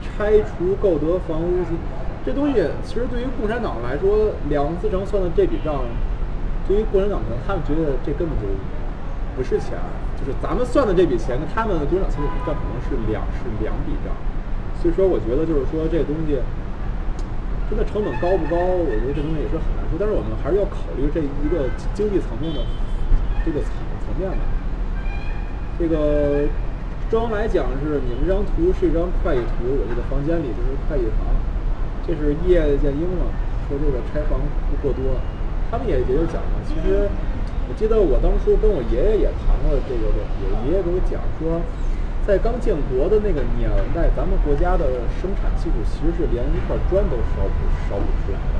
[0.00, 1.76] 拆除购得房屋及
[2.24, 5.84] 这东西，其实对于共产党来说，梁思成算的这笔账，
[6.66, 8.46] 对于共产党呢，他们觉得这根本就
[9.36, 9.78] 不是钱，
[10.18, 14.12] 就是咱们算的这笔钱跟他们共产党算的账可能是两是两笔账，
[14.80, 16.40] 所以说我觉得就是说这东西。
[17.70, 18.58] 真的成本高不高？
[18.58, 22.58] 我觉得这东西也是很难说，但是我们还是要考虑这一个经济层面的
[23.46, 23.70] 这个层
[24.02, 24.42] 层面吧。
[25.78, 26.50] 这个
[27.10, 31.26] 周恩来讲是你们这张图是一张会计图，我这个房间里就是会计房，
[32.06, 33.26] 这是叶剑英嘛，
[33.66, 34.38] 说这个拆房
[34.70, 35.18] 不过多，
[35.74, 37.10] 他们也也就讲了，其实
[37.66, 41.58] 我记得我当初跟我爷爷也谈过这个问题，我爷爷给我讲说。
[42.28, 48.56] 在刚建国的那个年代，咱们国家的生产技术其实是连一块砖都烧不烧不出来的，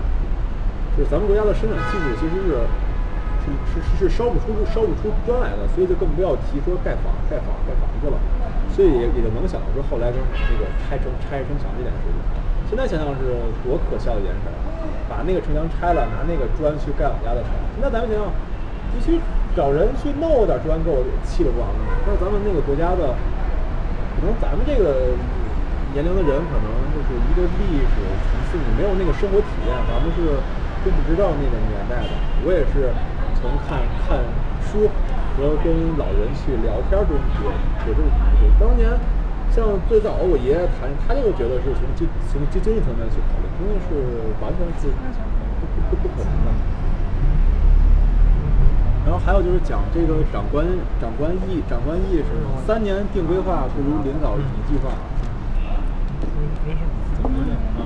[0.96, 8.16] 就是咱们国家的生产技术其实是是是是烧不出烧不出砖来的，所以就更不要提说盖房盖房盖房子了，
[8.74, 12.18] 所以也也就能想到说后来跟那个拆城拆城墙这件事情。
[12.70, 13.34] 现在想想是
[13.66, 14.54] 多可笑的一件事儿，
[15.10, 17.50] 把那个城墙拆了，拿那个砖去盖我家的城。
[17.74, 18.30] 现在咱们想想，
[18.94, 19.18] 必须
[19.58, 21.98] 找人去弄点砖给我砌了不完了吗？
[22.06, 23.14] 但是咱们那个国家的。
[24.20, 25.16] 可能咱们这个
[25.96, 27.96] 年龄的人，可能就是一个历史
[28.28, 30.36] 层次，你没有那个生活体验，咱们是
[30.84, 32.12] 并不知道那个年代的。
[32.44, 32.92] 我也是
[33.40, 34.20] 从看看
[34.60, 34.92] 书
[35.40, 38.44] 和跟老人去聊天中学有这个体会。
[38.60, 38.92] 当年
[39.50, 46.52] 像最早我爷爷谈，他就觉得是从经从经经济层面去考虑，肯定是完全是不不不可能的。
[49.08, 50.66] 然后还有就是讲这个长官
[51.00, 52.28] 长官意长官意识，
[52.66, 54.92] 三年定规划不如领导一句话。
[57.24, 57.80] 啊，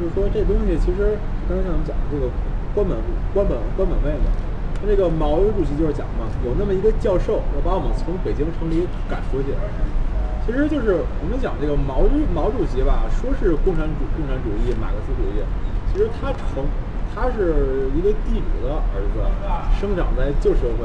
[0.00, 2.32] 就是说这东西其实刚才像我们讲的这个
[2.74, 2.96] 官本
[3.34, 4.32] 官本官本位嘛，
[4.76, 9.50] 他这个毛主席就是讲嘛，有那么一个教授要把我们从北京城里赶出去。
[10.46, 15.42] 其实就是我们讲这个毛毛主席吧，说是共产主共产主义马克思主义，
[15.92, 16.62] 其实他成。
[17.16, 19.24] 他是一个地主的儿子，
[19.80, 20.84] 生长在旧社会，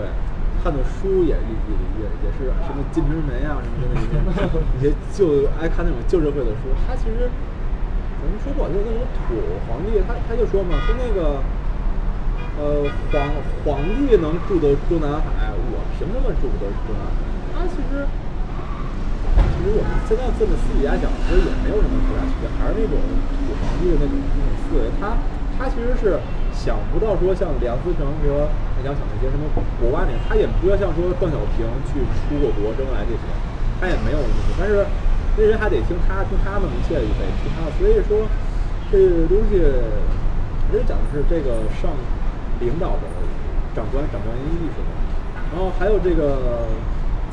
[0.64, 1.52] 看的书也也
[2.00, 4.16] 也也是什么《金瓶梅》啊什么的那些
[4.80, 6.72] 一些旧爱看那种旧社会的书。
[6.88, 9.36] 他其实咱们说不好听，那种土
[9.68, 11.44] 皇帝，他他就说嘛，说那个
[12.62, 13.26] 呃皇
[13.66, 17.18] 皇帝能住得中南海，我凭什么住不得中南海？
[17.58, 18.06] 他其实
[19.58, 23.02] 其实我们现在这么私底下讲，其实也没有什么太大区别，还是那种
[23.50, 25.18] 土皇帝的那种那种思维，他。
[25.60, 26.18] 他其实是
[26.58, 29.46] 想不到说像梁思成和他想想那些什么
[29.78, 33.22] 国外那，他也不要像说邓小平去出过国、周恩来这些，
[33.78, 34.50] 他也没有那些。
[34.58, 34.82] 但是
[35.38, 37.70] 那人还得听他听他们一切得听他。
[37.78, 38.26] 所以说
[38.90, 39.62] 这个东西，
[40.66, 41.94] 其实讲的是这个上
[42.62, 43.10] 领导的
[43.76, 44.80] 长官长官意识。
[45.52, 46.70] 然后还有这个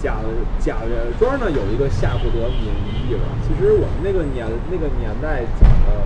[0.02, 0.16] 贾
[0.58, 0.82] 贾
[1.20, 2.66] 庄呢，有一个下不得民
[3.06, 3.22] 意了。
[3.46, 6.02] 其实我们那个年那个年代讲的。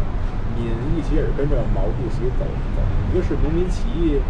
[0.53, 2.45] 民意其实也是跟着毛主席走
[2.77, 4.21] 走，一个是农民起义，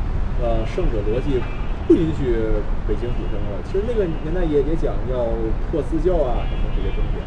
[0.40, 1.42] 呃，胜者逻辑
[1.84, 2.38] 不允许
[2.86, 3.58] 北京主升了。
[3.66, 5.34] 其实那个年代也也讲要
[5.68, 7.18] 破四旧啊什么这些东西。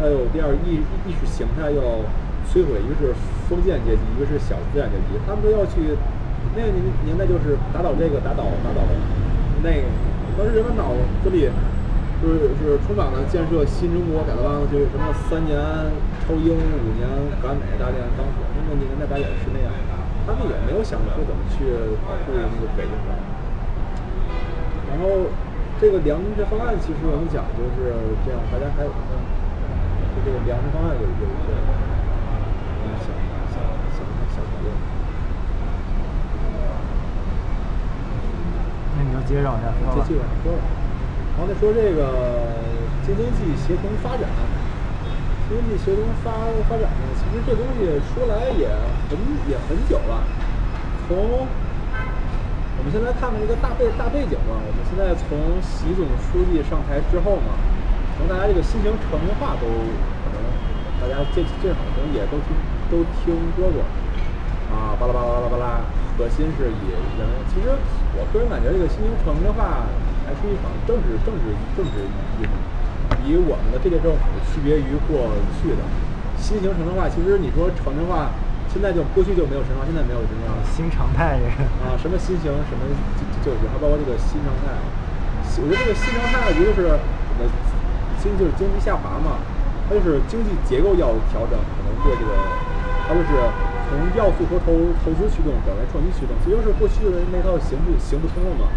[0.00, 2.02] 还有第二意意识形态要
[2.48, 3.14] 摧毁，一个是
[3.46, 5.94] 封建阶级，一个是小资产阶级，他们都要去。
[6.54, 8.82] 那个年年代就是打倒这个，打倒打倒
[9.62, 9.84] 那个，
[10.36, 11.50] 当时人们脑子里。
[12.22, 15.58] 就是是充满了建设新中国改革开放，就是什么三年
[16.22, 17.02] 超英，五年
[17.42, 19.66] 赶美，大连当选，那个年代大概也是那样。
[20.22, 21.66] 他们也没有想着说怎么去
[22.06, 23.10] 保护那个北京城。
[24.86, 25.34] 然后
[25.82, 27.90] 这个粮食方案，其实我们讲就是
[28.22, 29.18] 这样，大家还有什么？
[30.14, 31.50] 就这个粮食方案有有一些
[33.02, 33.10] 小
[33.50, 33.58] 小
[33.98, 34.70] 小小讨论。
[39.26, 40.02] 接着往下说。
[40.04, 40.62] 接着往下说了。
[41.32, 42.52] 然后再说这个
[43.06, 44.28] 京津冀协同发展，
[45.48, 46.30] 京津冀协同发
[46.68, 48.68] 发展呢，其实这东西说来也
[49.08, 49.16] 很
[49.48, 50.22] 也很久了。
[51.08, 51.48] 从
[52.78, 57.56] 我们现在看看一个大背大背景嘛，我们现在从习总书记上台之后嘛，
[58.18, 60.36] 从大家这个新型城镇化都可能
[61.00, 62.52] 大家这这好像也都听
[62.90, 63.80] 都听说过
[64.72, 65.84] 啊，巴拉巴拉巴拉巴拉，
[66.16, 66.82] 核心是以
[67.20, 67.68] 人，其实
[68.16, 69.84] 我个人感觉这个新型城镇化。
[70.22, 72.06] 还是一场政治政治政治
[72.38, 72.54] 运动，
[73.26, 75.82] 以我们的这届政府区别于过去的，
[76.38, 78.30] 新型城镇化，其实你说城镇化，
[78.70, 80.62] 现在就过去就没有城镇化，现在没有城镇化了。
[80.70, 81.66] 新常态这个。
[81.82, 82.86] 啊，什么新型什么
[83.42, 84.72] 就就还包括这个新常态，
[85.58, 87.50] 我觉得这个新常态一个是我们
[88.22, 89.42] 经就是经济下滑嘛，
[89.90, 92.30] 它就是经济结构要调整，可能对这个
[93.04, 93.34] 它就是
[93.92, 94.72] 从要素和投
[95.04, 98.72] 投资驱动转为创新驱动，其实是过去的那套行不行不通了嘛，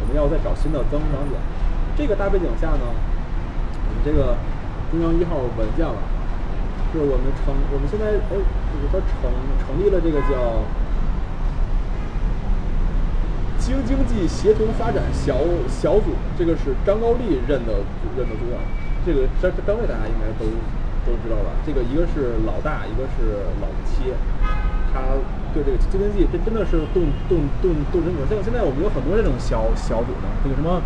[0.00, 1.40] 我们要再找新的增长点。
[1.96, 4.36] 这个大背景下呢，我们这个
[4.92, 5.96] 中央一号文件了，
[6.92, 9.32] 就是我们成我们现在哎，就是它成
[9.64, 10.62] 成立了这个叫。
[13.58, 15.36] 京经济协同发展小
[15.68, 17.84] 小组，这个是张高丽任的
[18.16, 18.56] 任的组长。
[19.04, 20.48] 这个张张位大家应该都
[21.08, 21.56] 都知道吧？
[21.64, 24.12] 这个一个是老大，一个是老七。
[24.92, 25.00] 他
[25.52, 28.28] 对这个京津冀这真的是动动动动真格。
[28.28, 30.80] 像现在我们有很多这种小小组的，那个什么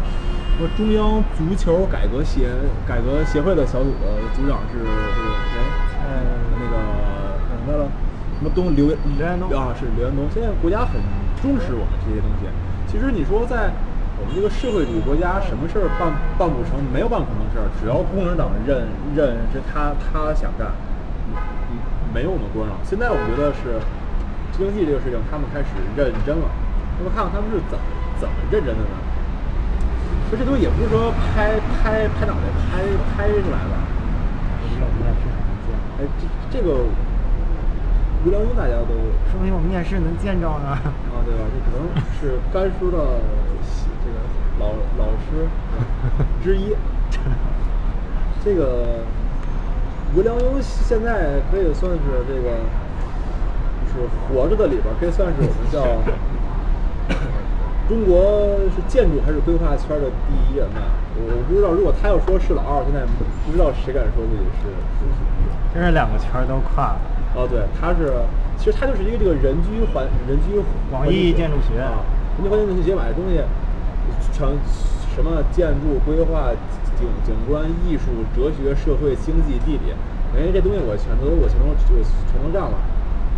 [0.55, 2.51] 什么中央足球改革协
[2.87, 5.59] 改革协会的小组的组长是这个谁？
[6.03, 6.11] 嗯，
[6.59, 6.75] 那个
[7.47, 7.91] 叫什么来了？
[8.39, 10.27] 什么东刘刘延东啊，是刘延东。
[10.35, 10.99] 现在国家很
[11.41, 12.51] 重视我们这些东西。
[12.91, 13.71] 其实你说在
[14.23, 16.79] 我们这个社会主义国家，什么事儿办办不成？
[16.95, 18.87] 没有办不成的事儿，只要共产党认
[19.19, 20.71] 认是他他想干，
[22.15, 22.79] 没有我们共产党。
[22.87, 23.83] 现在我们觉得是
[24.55, 26.47] 经济这个事情，他们开始认真了。
[26.97, 27.83] 那么看看他们是怎么
[28.23, 28.95] 怎么认真的呢？
[30.31, 32.87] 说这东西也不是说拍拍拍脑袋拍
[33.19, 33.75] 拍出来的。
[35.99, 36.87] 哎，这这个
[38.25, 38.95] 吴良英大家都
[39.31, 40.79] 说明我面试能见着呢。
[41.11, 41.43] 啊，对吧？
[41.51, 41.83] 这可能
[42.17, 43.11] 是甘叔的这 个
[44.59, 44.67] 老
[44.99, 45.49] 老师
[46.43, 46.75] 之一。
[48.45, 49.05] 这个
[50.17, 52.59] 吴良英现在可以算是这个，
[53.87, 55.85] 就是活着的里边可以算是我们叫
[57.89, 60.81] 中国是建筑还是规划圈的第一人吧？
[61.15, 63.07] 我我不知道，如果他要说是老二，现在
[63.47, 64.73] 不知道谁敢说自己是。
[65.73, 67.01] 真是两个圈儿都跨了。
[67.35, 68.13] 哦，对，他是，
[68.59, 70.59] 其实他就是一个这个人居环人居
[70.91, 72.03] 广义建筑学啊，
[72.37, 73.39] 人居环境学买的东西，
[75.15, 76.51] 什么建筑规划、
[76.99, 79.93] 景景观、艺术、哲学、社会、经济、地理，
[80.35, 82.01] 哎，这东西我全都我全都就
[82.31, 82.75] 全都占了。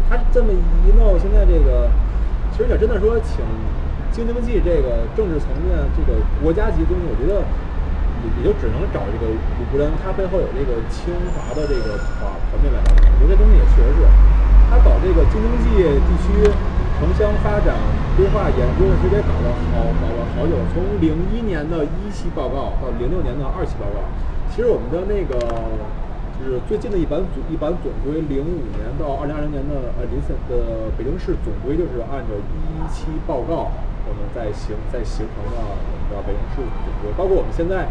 [0.08, 1.90] 他这么一弄，现在这个，
[2.52, 3.44] 其实要真的说，请
[4.12, 7.42] 京津冀这个政治层面这个国家级东西，我觉得。
[8.24, 13.12] 也也就只能找这个吴良，他背后有这个清华的这个团团队来帮忙。
[13.20, 14.08] 我觉得这东西也确实是，
[14.72, 16.48] 他搞这个京津冀地区
[16.96, 17.76] 城乡发展
[18.16, 20.54] 规划研究，其实也搞了好搞了好久。
[20.72, 23.98] 从零一年的一期报告到零六年的二期报告，
[24.54, 25.34] 其实我们的那个
[26.38, 33.74] 就是最近的一版总一版总规，零五年到二零二零年的呃零三的北京市总规，就是按照一期报告
[34.06, 37.90] 我们在形在形成了我们的北京市总规，包括我们现在。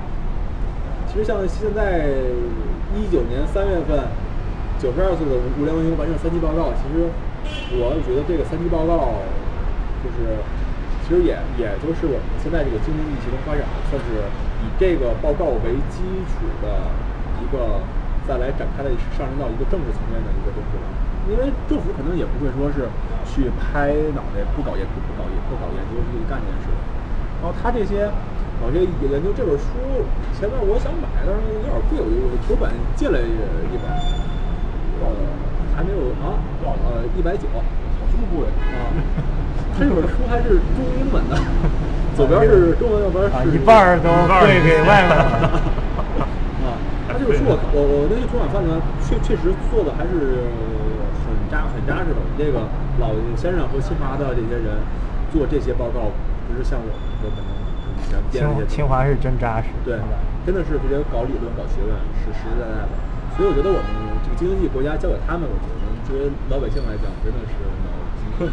[1.05, 2.09] 其实像现在
[2.97, 4.01] 一九年三月份，
[4.81, 6.73] 九十二岁的吴良英完成三期报告。
[6.73, 7.05] 其实
[7.77, 9.21] 我觉得这个三期报告，
[10.03, 10.37] 就是
[11.07, 14.27] 其实也也就是我们现在这个经济协同发展，算是
[14.61, 16.91] 以这个报告为基础的
[17.39, 17.79] 一个
[18.27, 20.85] 再来展开的上升到一个政治层面的一个东西了。
[21.31, 22.91] 因为政府可能也不会说是
[23.23, 26.67] 去拍脑袋不搞研不不搞研不搞研究去干这件事。
[27.39, 28.11] 然后他这些。
[28.63, 29.67] 我这研究这本书，
[30.39, 33.91] 前面我想买，但是有点贵，我就图书馆借了一本，
[35.03, 35.11] 呃，
[35.75, 37.43] 还没有啊，呃，一百九，
[38.07, 38.87] 这么贵啊？
[39.79, 41.37] 这本书还是中英文的，
[42.15, 45.61] 左边是 中文，右边是一半都汇给外面了。
[46.63, 46.77] 啊，
[47.09, 50.49] 他这本书我我我那个出版饭团确确实做的还是
[51.25, 52.21] 很扎很扎实的。
[52.37, 52.65] 这个
[52.99, 54.77] 老先生和清华的这些人
[55.33, 56.13] 做这些报告，
[56.47, 57.53] 不是像我们说可能。
[58.29, 59.97] 清清华是真扎实，对，
[60.45, 62.93] 真的是直接搞理论、搞学问，是实实在在的。
[63.37, 63.85] 所以我觉得我们
[64.21, 67.53] 这个京津冀国家交给他们，我觉得作为老百姓来讲，真的是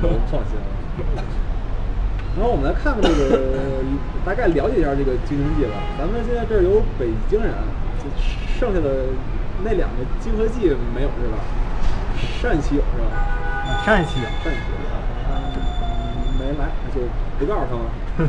[0.00, 0.79] 能放心了。
[2.36, 3.82] 然后我们来看看这个，
[4.24, 5.76] 大概了解一下这个京津冀吧。
[5.98, 7.52] 咱们现在这儿有北京人，
[8.58, 9.06] 剩下的
[9.64, 11.38] 那两个京和冀没有是吧？
[12.40, 13.06] 陕西有是吧？
[13.84, 14.76] 陕西有，陕西有
[15.30, 15.40] 啊，
[16.38, 17.00] 没来就
[17.38, 17.84] 不告诉他们。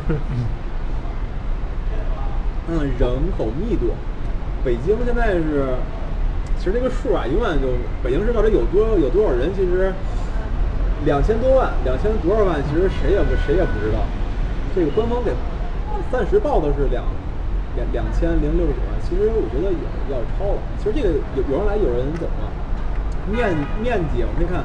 [2.70, 3.94] 嗯，人口密度，
[4.64, 5.76] 北京现在是，
[6.58, 7.68] 其实这个数啊，永远就
[8.02, 9.52] 北京市到底有多有多少人？
[9.54, 9.94] 其实
[11.06, 14.06] 两千多万，两千多少万，其实谁也不谁也不知道。
[14.76, 15.32] 这个官方给
[16.12, 17.04] 暂时报的是两
[17.76, 19.82] 两两千零六十万，其实我觉得也
[20.14, 20.60] 要超了。
[20.78, 22.46] 其实这个有有人来有人走啊，
[23.30, 23.50] 面
[23.82, 24.62] 面积我们可以看，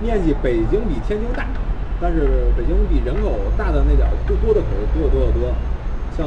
[0.00, 1.44] 面积北京比天津大，
[2.00, 5.50] 但是北京比人口大的那点多多的可是多得多得多。
[6.16, 6.26] 像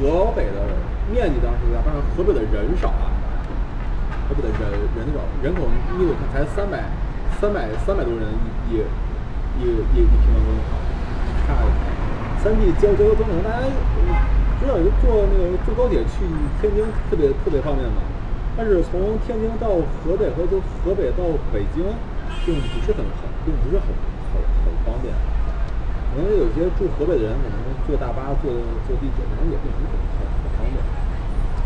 [0.00, 0.64] 河北的
[1.12, 3.12] 面积当然是大，但是河北的人少啊。
[4.30, 4.62] 呃不对人
[4.94, 5.66] 人少，人口
[5.98, 6.78] 密度才三百
[7.40, 8.28] 三百三百多人
[8.68, 10.60] 一一一一平方公里，
[11.48, 11.56] 差
[12.44, 13.64] 三 D 交交通可能大家
[14.60, 16.20] 知道，就坐那个坐高铁去
[16.60, 18.04] 天津特别特别方便嘛。
[18.60, 21.80] 但是从天津到河北和从河北到北京，
[22.44, 25.08] 并不是很很并不是很很很方便。
[26.12, 28.52] 可能有些住河北的人，可能坐大巴、坐
[28.84, 30.76] 坐地铁，可能也并不是很很很方便。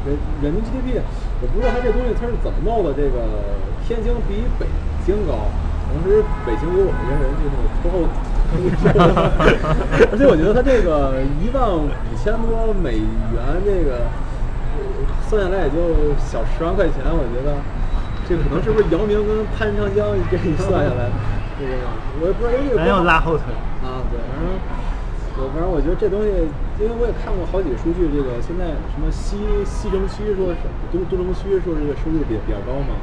[0.07, 1.03] 人人均 GDP，
[1.43, 2.95] 我不知道他这东西他是怎么弄的。
[2.95, 4.71] 这个天津比北
[5.05, 5.47] 京高，
[5.93, 8.09] 同时北京有我们这些人就那个拖后。
[8.55, 13.03] 而且我觉得他这个一万五千多美
[13.35, 14.07] 元，这个
[15.27, 17.59] 算下来也就小十万块钱，我觉得
[18.29, 21.11] 这个可能是不是姚明跟潘长江给你算下来，
[21.59, 21.83] 这个
[22.23, 23.51] 我也不知道这个没有拉后腿。
[23.83, 24.47] 啊，对，反正
[25.43, 26.31] 我反正我觉得这东西，
[26.79, 30.63] 因为我也看过好几个数据，这个现在什么西西城区说是
[30.95, 32.95] 东东城区说这个收入比比较高嘛，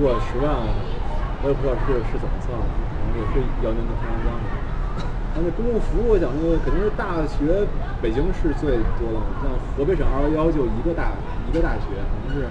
[0.00, 0.56] 过十万，
[1.42, 4.46] 我也不知道是是怎么算的，可能也是辽宁跟黑龙江的。
[5.36, 7.68] 而且公共服务，我想说肯定是大学，
[8.00, 11.12] 北京市最多的嘛，像河北省二幺幺就一个大
[11.44, 12.48] 一个大学，可能是，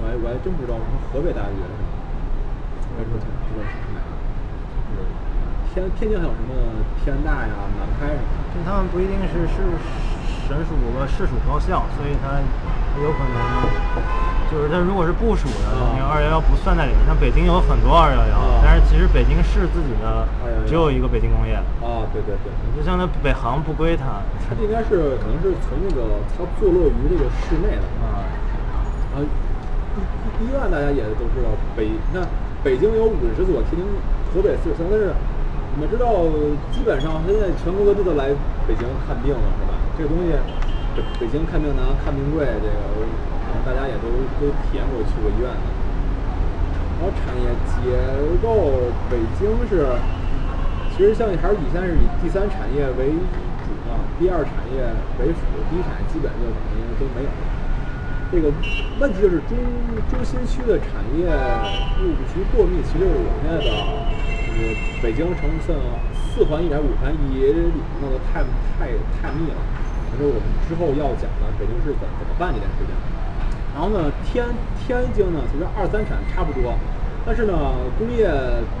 [0.00, 1.88] 我还我还真不知道，什么河北大学是吧？
[2.92, 4.12] 我也不知道不知道是哪个。
[5.72, 6.52] 天天津还有什么
[7.02, 8.52] 天大呀、南开什么的？
[8.52, 9.64] 就他们不一定是是
[10.44, 12.36] 省属和市属高校，所以它
[13.00, 13.34] 有可能
[14.54, 17.02] 就是它如果是部署的，啊那个二幺幺不算在里面。
[17.10, 20.30] 像北京有很多二幺幺啊，但是其实北京市自己的
[20.62, 28.22] 只有一个北京工业，啊，对对对，就像那北航不归它它这应该是可能是从那个它坐落于这个市内的啊。
[29.10, 32.22] 啊，医医院大家也都知道，北那
[32.62, 33.82] 北京有五十所，天津、
[34.30, 35.10] 河北四十三，但是
[35.74, 36.30] 你们知道，
[36.70, 38.30] 基本上现在全国各地都来
[38.70, 39.74] 北京看病了，是吧？
[39.98, 40.30] 这个东西，
[40.94, 42.78] 北北京看病难，看病贵，这个
[43.64, 44.06] 大家也都
[44.38, 45.64] 都体验过，去过医院的。
[46.94, 47.96] 然后产业结
[48.44, 49.88] 构，北京是，
[50.94, 53.10] 其实像还是以现在是以第三产业为
[53.64, 54.84] 主嘛，第二产业
[55.18, 57.30] 为辅，第一产业基本就肯定都没有。
[58.32, 58.50] 这个
[58.98, 59.58] 问题就是中
[60.10, 61.26] 中心区的产业
[61.98, 63.68] 布局过密，其实我们现在的
[64.46, 65.76] 就是北京城算
[66.30, 68.42] 四环一点五环一里弄得太
[68.78, 68.90] 太
[69.20, 69.58] 太密了。
[70.10, 72.94] 反正我们之后要讲的北京市怎怎么办这件事情。
[73.74, 74.46] 然后呢，天
[74.78, 76.78] 天津呢，其实二三产差不多，
[77.26, 77.52] 但是呢，
[77.98, 78.30] 工业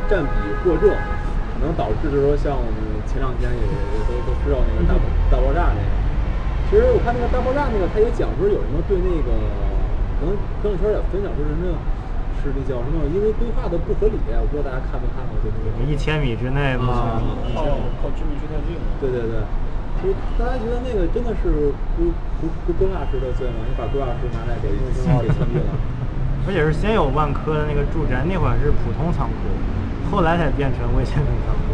[0.06, 0.30] 占比
[0.62, 2.78] 过重，可能导致就是说，像我们
[3.10, 4.94] 前两天也也都都知道那个大
[5.34, 5.90] 大爆炸那个。
[6.70, 9.34] 其实我看那个大爆炸那个，他也讲说有什么对那个，
[10.22, 11.74] 可能朋友圈也分享说什么，
[12.38, 15.58] 是那叫什么，因为规划的不合理，我不知道大家看没看过这个。
[15.90, 17.50] 一千米之内不啊行。
[17.50, 17.66] 靠
[17.98, 18.86] 靠居民区太近了。
[19.02, 19.42] 对对对，
[20.36, 23.64] 大家觉得那个真的是不不不郭老师的罪吗？
[23.64, 25.72] 你把郭老师拿来给用信号给枪毙了。
[26.44, 29.48] 而且是先有万科的那个住宅，那会儿是普通仓库，
[30.12, 31.72] 后来才变成危险品仓库。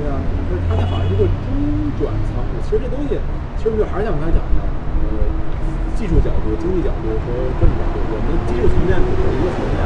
[0.00, 0.16] 对啊，
[0.48, 1.52] 就是它那好像是个中
[2.00, 2.56] 转仓库。
[2.64, 3.20] 其实这东西，
[3.60, 5.28] 其实就还是像我刚才讲的，呃，
[5.92, 7.28] 技术角度、经济角度和
[7.60, 9.76] 政治角度，我们技术层面只是一个层面。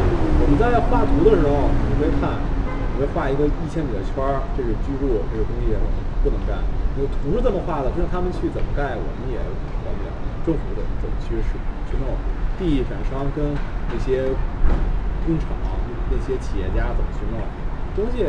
[0.43, 2.39] 我们在画图的时候，你会看，
[2.95, 6.63] 你会画一个一千米的圈儿，这是居住，这个东西我们不能干。
[6.97, 9.39] 那图是这么画的，真让他们去怎么盖，我们也
[9.85, 10.11] 管不了。
[10.47, 11.55] 政府怎么怎么去是
[11.87, 12.17] 去弄，
[12.59, 13.55] 地产商跟
[13.93, 14.25] 那些
[15.27, 15.53] 工厂、
[16.11, 17.39] 那些企业家怎么去弄，
[17.95, 18.25] 东西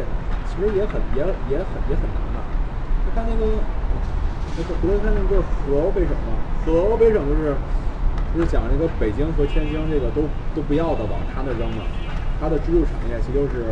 [0.45, 2.37] 其实也很也也很也很难的。
[3.01, 3.47] 就看那个，
[4.57, 6.35] 那个昨天看那个河北省嘛，
[6.65, 7.55] 河北省就是
[8.35, 11.83] 就是讲这个北京和天津这个都都不要的往他那扔嘛，
[12.39, 13.65] 它的支柱产业其实就是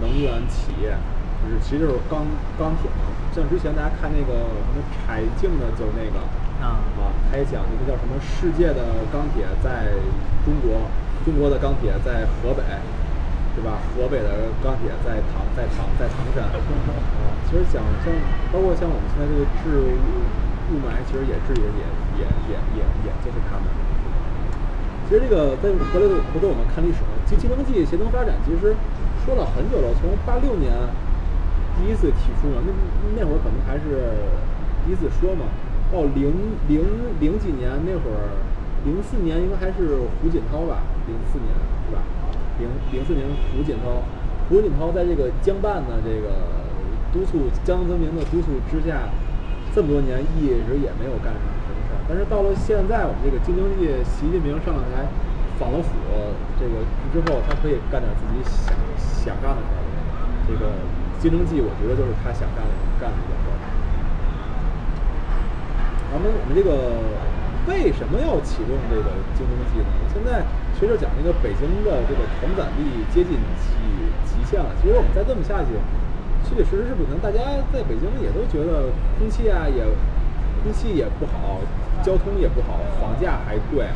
[0.00, 0.96] 能源企业，
[1.44, 2.24] 就是其实就是钢
[2.58, 3.12] 钢铁嘛。
[3.34, 6.18] 像之前大家看那个什么柴静的，就那个。
[6.64, 9.92] 啊啊，他也讲那个叫什么世界的钢铁在
[10.46, 10.80] 中国，
[11.26, 12.62] 中国的钢铁在河北，
[13.52, 13.82] 对吧？
[13.92, 16.46] 河北的钢铁在唐在唐在唐山。
[16.48, 16.56] 啊，
[17.44, 18.08] 其实讲像
[18.48, 19.92] 包括像我们现在这个治
[20.72, 21.84] 雾霾，其实也治也也
[22.16, 23.66] 也也也也就是他们。
[25.04, 28.72] 其实这个在回来回头我们看历史嘛，京京津冀协同发展其实
[29.26, 30.72] 说了很久了，从八六年
[31.76, 32.70] 第一次提出嘛，那
[33.20, 34.12] 那会儿可能还是
[34.86, 35.46] 第一次说嘛。
[35.92, 36.32] 到零
[36.66, 36.82] 零
[37.20, 38.34] 零几年那会儿，
[38.84, 40.82] 零四年应该还是胡锦涛吧？
[41.06, 41.50] 零四年
[41.86, 42.02] 是吧？
[42.58, 43.22] 零零四年
[43.52, 44.02] 胡锦涛，
[44.48, 46.34] 胡锦涛在这个江办的这个
[47.12, 49.06] 督促江泽民的督促之下，
[49.74, 52.00] 这么多年一直也没有干什么事儿。
[52.08, 55.06] 但是到了现在，我们这个京津冀，习近平上了台，
[55.60, 55.90] 访了府，
[56.58, 59.82] 这个之后他可以干点自己想想干的事儿。
[60.48, 60.74] 这个
[61.24, 63.56] 京津冀，我觉得就是他想干的干的一个事儿。
[66.12, 67.00] 咱们我们这个
[67.64, 69.88] 为什么要启动这个京津冀呢？
[70.12, 70.44] 现在
[70.76, 73.72] 随着讲这个北京的这个承载力接近极
[74.28, 75.72] 极限了，其实我们再这么下去，
[76.44, 77.18] 确确实实是不可能。
[77.24, 77.40] 大家
[77.72, 79.80] 在北京也都觉得空气啊也
[80.60, 81.64] 空气也不好，
[82.04, 83.88] 交通也不好，房价还贵，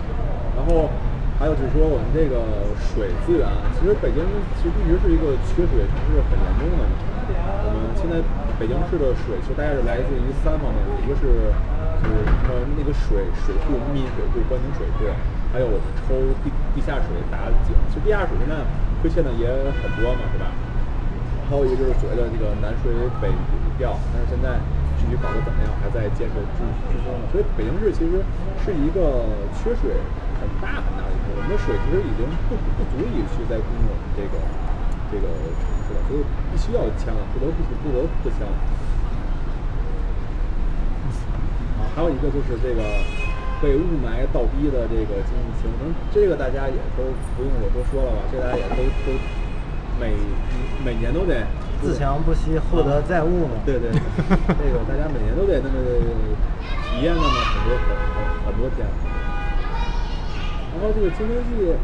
[0.56, 0.88] 然后
[1.36, 3.44] 还有就是说我们这个水资源，
[3.76, 4.24] 其实北京
[4.56, 6.88] 其实一直是一个缺水城市，很严重的。
[7.34, 8.22] 我们现在
[8.58, 11.52] 北京市的水其实大概是来自于三方面，一个是
[12.00, 15.06] 就是呃那个水水库、密水库、关宁水库，
[15.52, 16.14] 还有我们抽
[16.46, 17.74] 地地下水打井。
[17.92, 18.62] 其实地下水现在
[19.02, 19.46] 亏欠的也
[19.82, 20.50] 很多嘛，是吧？
[21.48, 23.32] 还有一个就是所谓的这个南水北
[23.80, 24.60] 调，但是现在
[25.00, 26.60] 具体搞得怎么样，还在建设之
[26.92, 27.08] 之中。
[27.32, 28.20] 所以北京市其实
[28.60, 29.24] 是一个
[29.56, 29.96] 缺水
[30.36, 34.36] 很大很大的一个，我们的水其实已经不不足以去再供应我们这个
[35.10, 35.26] 这个
[35.58, 36.20] 城市了，所以
[36.52, 38.52] 必须要签了，不得不不得不签了。
[41.78, 42.82] 啊，还有一个就是这个
[43.62, 49.18] 被雾霾倒逼的这个经济形成，这个大家也都不用我多说了吧，这大家也都都
[49.98, 50.12] 每
[50.84, 51.46] 每年都得
[51.82, 53.58] 自强不息，厚德载物嘛。
[53.64, 54.00] 对对对，
[54.58, 55.74] 这个大家每年都得那么
[56.86, 58.86] 体验那么很多很很很多天。
[60.70, 61.74] 然后这个京津冀，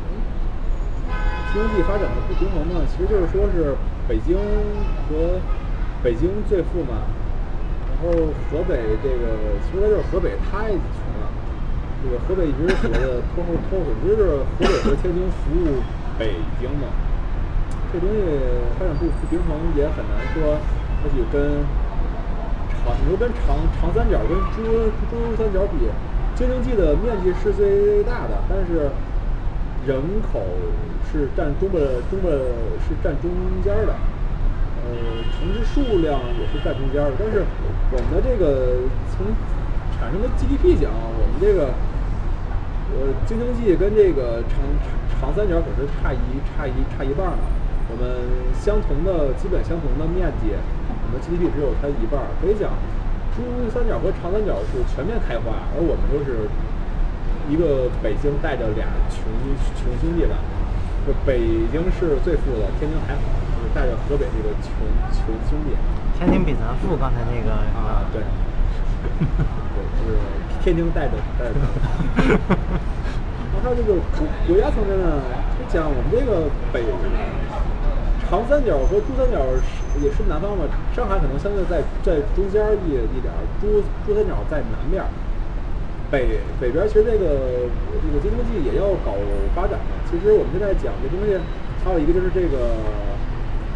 [1.55, 3.79] 经济发展的不平衡呢，其实就是说是
[4.09, 4.35] 北京
[5.07, 5.39] 和
[6.03, 7.07] 北京最富嘛，
[7.87, 8.11] 然后
[8.51, 11.31] 河北这个其实它就是河北太穷了，
[12.03, 15.79] 这个河北一直所谓的拖后拖后，一直是河北和天津服务
[16.19, 16.91] 北京嘛。
[17.95, 18.19] 这东西
[18.75, 21.63] 发展不不平衡也很难说，而且跟
[22.83, 25.87] 长，你说跟长长三角跟珠珠三角比，
[26.35, 28.91] 京津冀的面积是最大的，但是
[29.87, 30.41] 人口
[31.11, 32.33] 是占中本中本
[32.87, 33.31] 是占中
[33.63, 33.93] 间的，
[34.85, 37.45] 呃，城市数量也是占中间的，但是
[37.93, 38.81] 我们的这个
[39.13, 39.27] 从
[39.99, 41.69] 产生的 GDP 讲，我们这个
[42.97, 44.61] 呃京津冀跟这个长
[45.21, 47.45] 长三角可是差一差一差一半呢。
[47.93, 48.25] 我们
[48.57, 52.73] 相同的基本相同的面积，我们 GDP 只有它一半，可以讲
[53.37, 56.49] 珠三角和长三角是全面开花，而我们就是
[57.49, 59.21] 一个北京带着俩穷
[59.77, 60.37] 穷兄弟吧，
[61.07, 61.39] 就北
[61.71, 63.21] 京市最富的，天津还好，
[63.53, 64.73] 就是带着河北这个穷
[65.13, 65.77] 穷兄弟。
[66.19, 68.23] 天津比咱富，刚才那个啊，对，
[69.21, 70.17] 对，就是
[70.63, 72.57] 天津带着带着他。
[73.53, 75.21] 然后还有这个国国家层面呢，
[75.59, 76.83] 就讲我们这个北
[78.31, 80.65] 长三角和珠三角是也是南方嘛，
[80.97, 85.09] 上海可能相对在在中间儿一一点儿，珠珠三角在南边儿。
[86.11, 87.67] 北北边其实这个
[88.01, 89.17] 这个京津冀也要搞
[89.55, 89.99] 发展嘛。
[90.11, 91.35] 其实我们现在讲这东西，
[91.83, 92.79] 还有一个就是这个，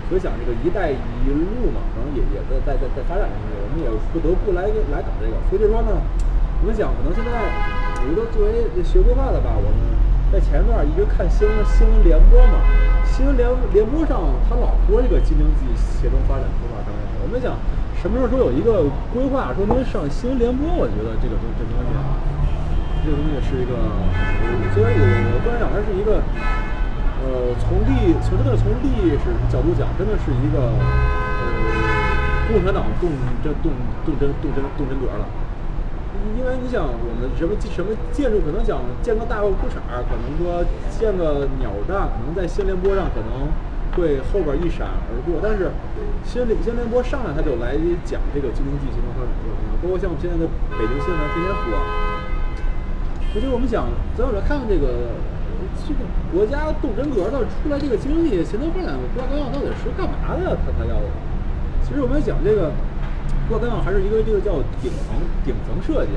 [0.09, 5.35] 所以讲这个“一带一路”嘛，可能也也在在在在发展中，我们也不得不来来搞这个。
[5.51, 5.99] 所以就说呢，
[6.63, 7.33] 我们讲可能现在
[8.07, 9.79] 有一个作为学规划的吧，我们
[10.31, 12.63] 在前一段一直看新闻新闻联播嘛，
[13.03, 17.59] 新闻联联播上他老播这个京津冀协同发展规划纲要，我们讲
[18.01, 21.91] 什么时候说有一个规划说能上新闻联播，我觉得这个东这东西。
[23.03, 23.75] 这个东西是一个，
[24.75, 26.21] 虽然我我个人讲，它是一个，
[27.23, 33.09] 呃，从历从真的从历史角度讲，真的是一个，呃，共产党动
[33.43, 33.71] 真动
[34.05, 35.27] 动真动真动真格了。
[36.37, 43.47] 因为你想，我们什么什么建筑，可能想建个大裤衩，可能说建个鸟蛋，可能在新闻联播上可能
[43.99, 45.71] 会后边一闪而过，但是
[46.25, 47.75] 新闻新联播上来他就来
[48.07, 50.47] 讲这个京津冀协同发展这个东西，包括像我们现在的
[50.79, 51.75] 北京新闻天天播。
[53.29, 53.85] 所以我们讲，
[54.17, 55.13] 咱们来看看这个
[55.85, 56.01] 这个
[56.33, 60.57] 国家动真格的出来这个经济协同发展规划纲要到底是干嘛的？
[60.65, 61.07] 他他要的？
[61.85, 62.73] 其实我们讲这个
[63.47, 66.17] 规划纲要还是一个这个叫顶层顶层设计。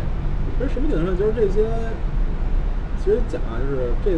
[0.55, 1.19] 其实什么顶层设计？
[1.19, 1.67] 就是这些，
[3.03, 4.15] 其实讲啊，就是这，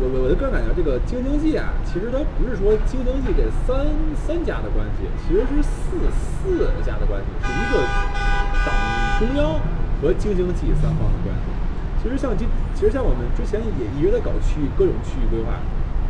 [0.00, 3.84] 我我我的个人感觉，这个京津冀啊，其实它不是说京津冀这三
[4.16, 7.84] 三家的关系，其实是四四家的关系，是一个
[8.64, 8.72] 党
[9.20, 9.60] 中央
[10.00, 11.44] 和京津冀三方的关系。
[12.00, 15.60] 其实像今，其实像我们之前也一直在搞区域各种区域规划。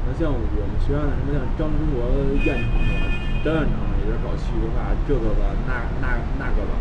[0.06, 0.46] 那像我们
[0.86, 2.06] 学院的什么像张中国
[2.46, 3.10] 院长啊、
[3.42, 6.78] 张院长也是搞区域规划，这个吧、那那那个吧。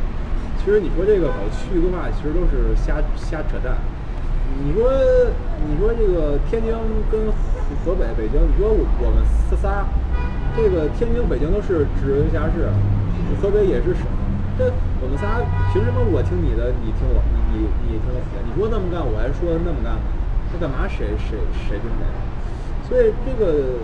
[0.61, 3.81] 其实你说这个搞区域规划，其实都是瞎瞎扯淡。
[4.59, 4.91] 你说
[5.63, 6.69] 你说这个天津
[7.09, 7.31] 跟
[7.85, 9.23] 河北、北京，你说我我们
[9.55, 9.87] 仨，
[10.51, 12.67] 这个天津、北京都是直辖市，
[13.39, 14.03] 河北也是省。
[14.59, 14.67] 这
[14.99, 15.39] 我们仨
[15.71, 17.23] 凭什么我听你的，你听我，
[17.55, 18.43] 你你你听我的？
[18.43, 19.95] 你说那么干，我还说那么干？
[20.51, 22.03] 那干嘛谁谁谁听谁？
[22.83, 23.79] 所以这个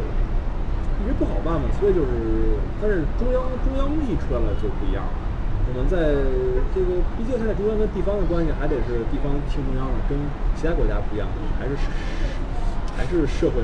[1.00, 1.72] 一直不好办嘛。
[1.80, 5.16] 所以就是，但是中央中央力出来了就不一样了。
[5.68, 6.14] 我们在
[6.74, 10.18] 这个，毕竟现在中央跟地方的关系还得是地方听中央的，跟
[10.56, 11.74] 其他国家不一样，还是
[12.96, 13.60] 还是社会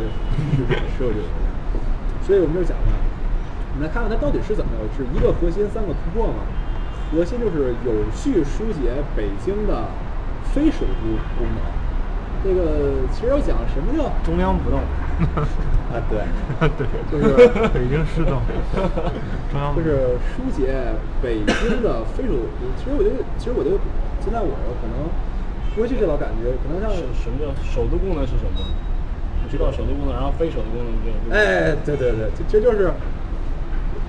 [0.97, 1.21] 社会主义国家。
[2.25, 2.93] 所以我们就讲呢，
[3.73, 6.43] 我们来看看它到底是怎么着，是一个核心，三个突破嘛。
[7.11, 9.85] 核心就是有序疏解北京的
[10.53, 11.03] 非首都
[11.37, 11.80] 功能。
[12.43, 14.79] 这个其实要讲什么叫中央不动，
[15.93, 16.25] 啊，对，
[16.77, 18.41] 对，就是北京市动，
[19.51, 20.73] 中央就是疏解
[21.21, 22.65] 北京的非首都。
[22.77, 23.77] 其实我觉得，其实我觉得，
[24.23, 24.49] 现在我
[24.81, 25.05] 可能
[25.75, 28.57] 过去这老感觉，可能像什什么叫首都功能是什么？
[29.43, 31.35] 你知道首都功能，然后非首都功能这个。
[31.35, 32.91] 哎，对对对，这这就是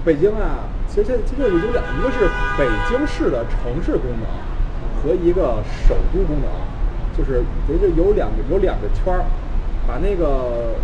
[0.04, 0.64] 北京啊。
[0.88, 2.28] 其实这这就有两个，一个是
[2.58, 4.28] 北京市的城市功能
[5.00, 6.48] 和一个首都功能，
[7.16, 9.24] 就是等于是有两个有两个圈儿，
[9.86, 10.74] 把那个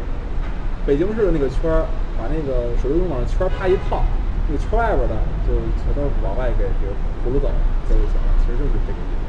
[0.85, 4.05] 北京市的那个圈儿，把那个首都功能圈儿啪一套，
[4.49, 5.17] 那个圈外边的
[5.49, 6.93] 就全都往外给给
[7.25, 7.49] 葫芦走
[7.89, 9.25] 就行了，其实就是这个意思。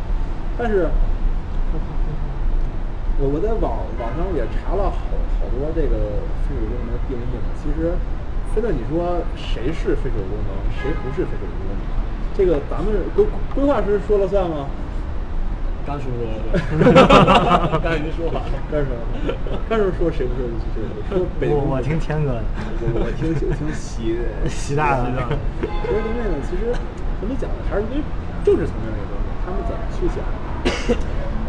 [0.58, 0.92] 但是
[3.20, 5.00] 我我在网网上也查了好
[5.40, 7.96] 好多这个非首都功能的定义嘛，其实
[8.52, 11.80] 真的你说谁是非首都功能，谁不是非首都功能，
[12.36, 13.24] 这个咱们规
[13.56, 14.68] 规划师说了算吗？
[15.90, 18.54] 甘叔说的，刚才已经说完了。
[18.70, 19.02] 干什么？
[19.66, 20.86] 干什么说谁不说谁？
[21.10, 22.46] 说北我听天哥的，
[22.86, 25.34] 我我听我听习习大的习大的。
[25.82, 26.70] 这些东西呢，其实
[27.18, 27.66] 怎么讲呢？
[27.66, 28.06] 还是因为
[28.46, 30.22] 政治层面的一个东西，他们怎么去讲？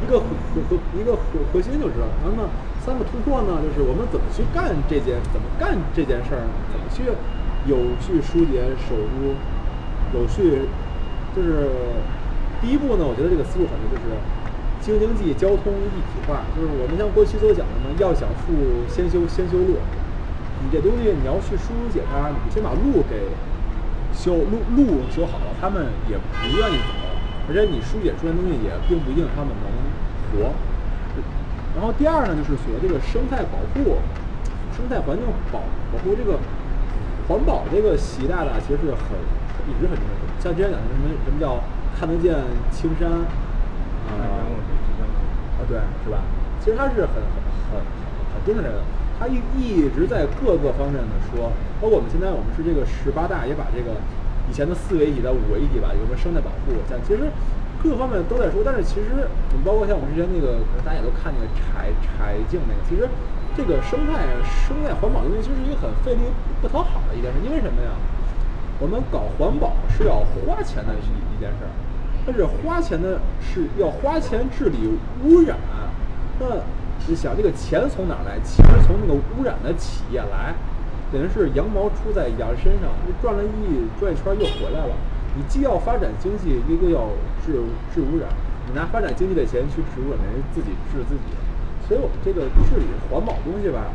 [0.01, 0.25] 一个核
[0.73, 2.49] 核一个核核心就知道，然后呢
[2.81, 6.53] 三个突破呢，就是我们怎么去干这件，怎么干这件事儿呢？
[6.73, 7.05] 怎么去
[7.69, 9.37] 有序疏解首都，
[10.17, 10.65] 有序
[11.37, 11.69] 就是
[12.61, 14.13] 第一步呢，我觉得这个思路很对，就是
[14.81, 16.45] 京津冀交通一体化。
[16.55, 18.53] 就是我们像过去所讲的嘛，要想富
[18.89, 19.81] 先修先修路。
[20.61, 23.33] 你这东西你要去疏解它，你先把路给
[24.13, 26.93] 修路路修好了，他们也不愿意走，
[27.49, 29.67] 而且你疏解出来东西也并不一定他们能
[30.37, 30.53] 活。
[31.73, 33.97] 然后第二呢，就是所谓这个生态保护、
[34.77, 36.37] 生态环境保保护这个
[37.25, 39.17] 环保这个习大大其实是很
[39.65, 40.37] 一直很重要的。
[40.43, 41.57] 像之前讲的什么什么叫
[42.01, 42.33] 看得见
[42.73, 46.25] 青山，啊、啊对，是吧？
[46.59, 47.77] 其实他是很很很
[48.33, 48.81] 很盯着这个，
[49.21, 54.01] 他一一直在各个方面的说，包括我们现在我们是这个十八大也把这个
[54.49, 57.29] 以前的四维一体的五维一体把这个生态保护，像其实
[57.85, 63.05] 各个方面都在说，但是其实你包括像我们之前那个，大家也都看那个柴柴静那个，其实
[63.53, 66.25] 这个生态生态环保的东西，其实是一个很费力
[66.65, 67.93] 不讨好的一件事，因为什么呀？
[68.81, 71.73] 我们搞环保是要花钱的一一件事儿，
[72.31, 74.89] 但是花钱的是要花钱治理
[75.25, 75.59] 污染。
[76.39, 76.47] 那
[77.09, 78.39] 你想，这个钱从哪儿来？
[78.47, 80.55] 钱是从那个污染的企业来，
[81.11, 84.95] 等于是羊毛出在羊身上，你赚了一转一圈又回来了。
[85.35, 87.11] 你既要发展经济，一个要
[87.45, 87.59] 治
[87.93, 88.31] 治污染，
[88.69, 91.35] 你拿发展经济的钱去治污染，人自己治自己。
[91.89, 93.91] 所以我们这个治理环保东西吧，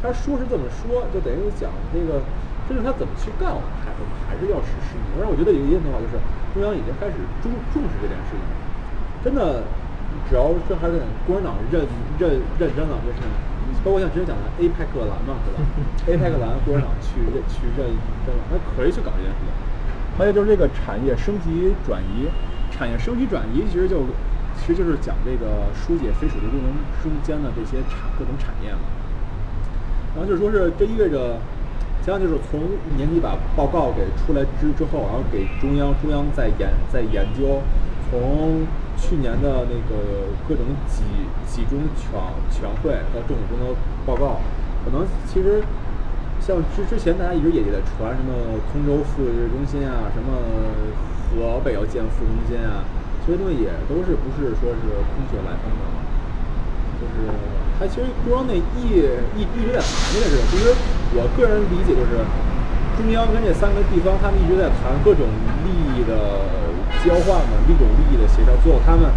[0.00, 2.22] 他说是这么说，就等于讲这个，
[2.70, 4.94] 真正他怎么去干，我们还我们还是要实施。
[5.18, 6.14] 但是我觉得有一定的话，就是
[6.54, 8.46] 中央已经开始重重视这件事情，
[9.26, 9.66] 真的，
[10.30, 11.82] 只要这还是共产党认
[12.14, 13.26] 认认真了，就是
[13.82, 15.58] 包括像之前讲的 APEC 蓝嘛，对吧
[16.06, 17.90] ？APEC 蓝共产党去认去认
[18.22, 19.50] 真了，他可以去搞这件事情。
[20.14, 22.30] 还有就是这个产业升级转移，
[22.70, 24.06] 产业升级转移其实就
[24.54, 26.70] 其实就是讲这个疏解非首都功能
[27.02, 28.86] 中间的这些产各种产业嘛。
[30.14, 31.38] 然后就是说是这意味着，
[32.00, 32.60] 实际上就是从
[32.96, 37.60] 年底把报告给出来之之后，然后给中央，中央在研在研究，
[38.08, 38.64] 从
[38.96, 41.04] 去年的那个各种几
[41.46, 42.08] 几中全
[42.48, 43.76] 全会到政府中的
[44.06, 44.40] 报告，
[44.84, 45.62] 可能其实
[46.40, 48.32] 像之之前大家一直也也在传什么
[48.72, 50.40] 通州副市中心啊，什么
[51.30, 52.84] 河北要建副中心啊，
[53.26, 55.84] 这些东西也都是不是说是空穴来风的。
[57.00, 57.32] 就是
[57.80, 58.60] 它其实中央那一
[59.32, 60.36] 一一直在谈这件事。
[60.52, 60.68] 其实
[61.16, 62.20] 我个人理解就是，
[63.00, 65.24] 中央跟这三个地方他们一直在谈各种
[65.64, 66.44] 利益的
[67.00, 69.08] 交换嘛，各种利益的协调，最后他们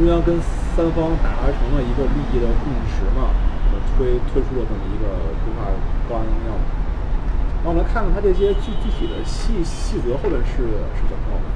[0.00, 0.40] 中央跟
[0.72, 3.28] 三方达成了一个利益的共识嘛，
[3.70, 5.12] 呃推推出了这么一个
[5.44, 5.68] 规划
[6.08, 6.56] 纲要。
[7.60, 10.64] 然后我们来看看它这些具具体的细细则后面是
[10.96, 11.48] 是怎么弄的。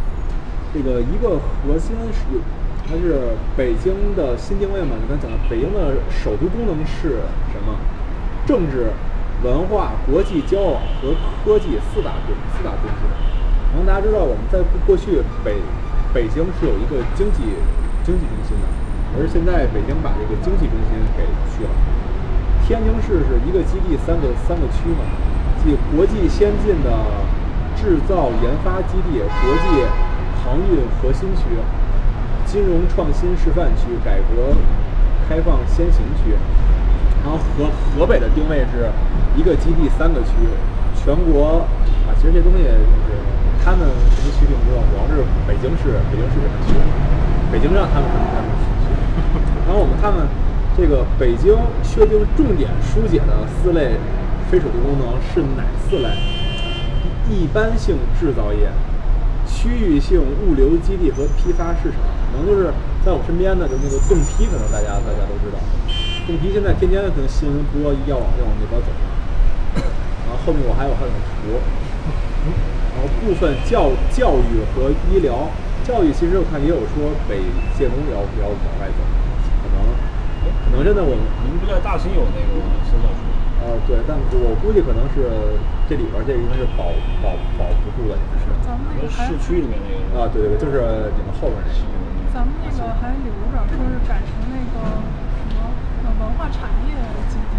[0.74, 2.44] 这个一个核心是有，
[2.93, 3.16] 它是
[3.57, 4.93] 北京的新定位嘛？
[5.01, 7.72] 你刚才讲的，北京的首都功能是什么？
[8.45, 8.93] 政治、
[9.43, 13.09] 文化、国际交往和科技四大中四大中心。
[13.72, 15.57] 然后大家知道，我们在过去北
[16.12, 17.57] 北京是有一个经济
[18.05, 18.68] 经济中心的，
[19.16, 21.24] 而现在北京把这个经济中心给
[21.57, 21.72] 去了。
[22.68, 25.09] 天津市是一个基地三个三个区嘛，
[25.64, 26.93] 即国际先进的
[27.72, 29.80] 制造研发基地、国际
[30.45, 31.57] 航运核心区、
[32.47, 34.55] 金融创新示范区、改革
[35.28, 36.34] 开放先行区。
[37.22, 38.90] 然后河河北的定位是
[39.36, 40.30] 一个基地三个区，
[40.99, 41.64] 全国
[42.03, 42.70] 啊，其实这东西就
[43.07, 43.14] 是
[43.64, 46.74] 他们什么区并不重要，主要是北京市北京市什么区，
[47.53, 48.90] 北京让他们什么他们什么区。
[49.66, 50.26] 然后我们看看
[50.76, 53.95] 这个北京确定重点疏解的四类
[54.51, 56.09] 非首都功能是哪四类？
[57.30, 58.66] 一般性制造业、
[59.47, 62.03] 区域性物流基地和批发市场，
[62.33, 62.72] 能就是
[63.05, 65.57] 在我身边的，就是那个冻批，可能大家大家都知道。
[66.26, 68.89] 冻批现在天天可能新闻播要往要往那边走，
[69.74, 71.11] 然后后面我还有还有
[71.43, 71.59] 图，
[72.95, 75.51] 然后部分教教育和医疗，
[75.83, 77.43] 教育其实我看也有说北
[77.74, 79.03] 建工也要也要往外走，
[79.61, 79.83] 可能
[80.70, 82.55] 可能真的我们你们不在大兴有那个
[82.87, 83.20] 生产区？
[83.59, 85.26] 呃对，但我估计可能是
[85.91, 92.01] 这里边这应该是保保保不住的，应该是咱们那个市区里面那个啊对对对，就是你们后边那个。
[92.33, 94.76] 咱们那个还留着，说是改成那个
[95.37, 95.68] 什么
[96.01, 96.97] 呃文化产业
[97.28, 97.55] 基地，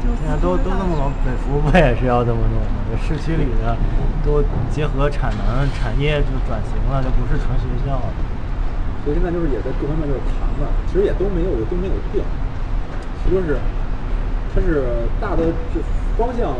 [0.00, 2.80] 就现在都都那么往北服，不也是要这么弄吗？
[2.88, 3.76] 这市区里的
[4.24, 4.40] 都
[4.72, 8.08] 结合产能产业就转型了，就不是纯学校了。
[9.04, 12.24] 所以现在就是也在各方面就是谈嘛，其实也都没有都没有定，
[13.20, 13.60] 其实就是
[14.56, 15.84] 它是大的这
[16.16, 16.56] 方向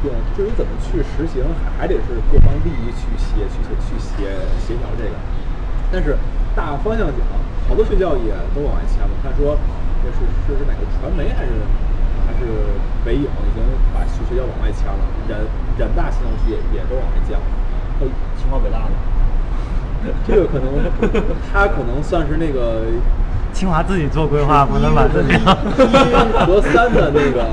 [0.00, 5.12] 定，至于怎么去实行，还还得是各方利益去协去协去协协调这个。
[5.92, 6.16] 但是
[6.54, 7.20] 大方向讲，
[7.68, 9.10] 好多学校也都往外迁了。
[9.22, 9.56] 看说
[10.04, 11.52] 这是是是哪个传媒还是
[12.26, 12.46] 还是
[13.04, 13.62] 北影已经
[13.94, 15.38] 把学学校往外迁了，人
[15.78, 17.46] 人大新校区也也都往外降了。
[18.00, 18.92] 呃清华北大的。
[20.26, 20.66] 这个可能，
[21.52, 22.82] 他可能算是那个
[23.54, 25.38] 清华自己做规划，不能把自己一
[26.44, 27.46] 和三的那个，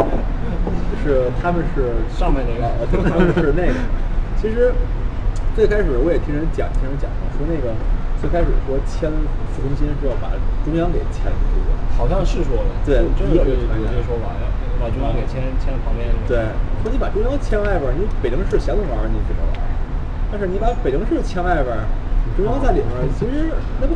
[1.05, 2.73] 是他们是 上面那个啊
[3.07, 3.73] 他们是那个。
[4.41, 4.73] 其实
[5.55, 7.75] 最开始我也听人讲，听人讲过，说那个
[8.19, 9.09] 最开始说签
[9.55, 11.71] 副中心是要把中央给签住的。
[11.95, 14.43] 好像是说的，对真的有这个说法，要
[14.79, 16.07] 把中央给牵牵到旁边。
[16.27, 16.47] 对，
[16.83, 19.63] 说你把中央签外边儿，你北京市想怎么玩儿你怎么玩儿。
[20.31, 21.75] 但是你把北京市签外边
[22.35, 23.95] 中央在里边儿，其实那不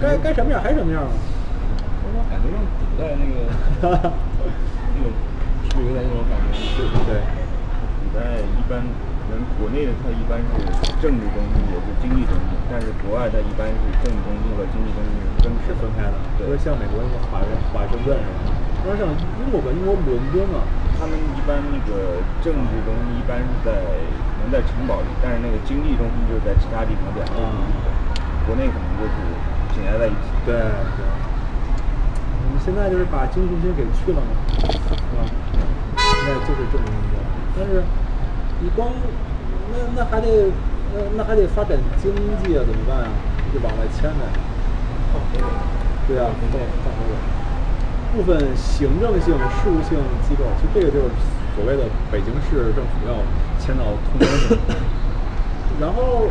[0.00, 1.12] 该该什么样还是什么样吗？
[2.12, 3.44] 我感觉像古代那个
[4.96, 5.12] 那种，
[5.68, 6.56] 是不是有点那种感觉？
[7.08, 7.20] 对。
[8.00, 8.82] 古代一般
[9.30, 10.58] 可能国内的它一般是
[10.98, 18.50] 政治中心也是经济中心，但是国外它一般是政治中心和经济中心是分是分开的，对不是像美国那个华盛华盛顿似的，
[18.82, 19.06] 不是像
[19.38, 19.70] 英国吧？
[19.70, 20.66] 英国伦敦啊，
[20.98, 23.70] 他们一般那个政治中心一般是在
[24.42, 27.94] 能在城堡里，但是那个经济中心就是在其他地方两个地方。
[28.50, 29.14] 国内可能就是
[29.78, 30.26] 紧挨在一起。
[30.42, 31.06] 对对。
[31.06, 35.22] 我们现在就是把经济中心给去了嘛，是吧？
[36.02, 37.84] 现在就是政治中心，但是
[38.60, 38.92] 你光
[39.72, 40.52] 那那还得
[40.92, 43.08] 那那还得发展经济啊，怎么办啊？
[43.52, 44.24] 就往外迁呗。
[46.06, 47.12] 对啊，放放河北。
[48.12, 49.96] 部分行政性、事务性
[50.26, 51.14] 机构，其实这个就是
[51.54, 53.14] 所谓的北京市政府要
[53.58, 54.58] 迁到通州去。
[55.80, 56.26] 然后，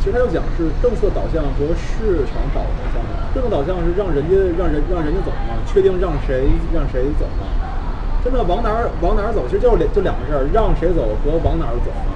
[0.00, 3.30] 其实他又讲是政策导向和市场导向的。
[3.32, 7.46] 政策导向是让人家让人让人家走嘛，确定让谁让谁走嘛。
[8.22, 12.12] 真的往哪儿往哪儿走，其实就两就两个事儿，让谁走和往哪儿走嘛。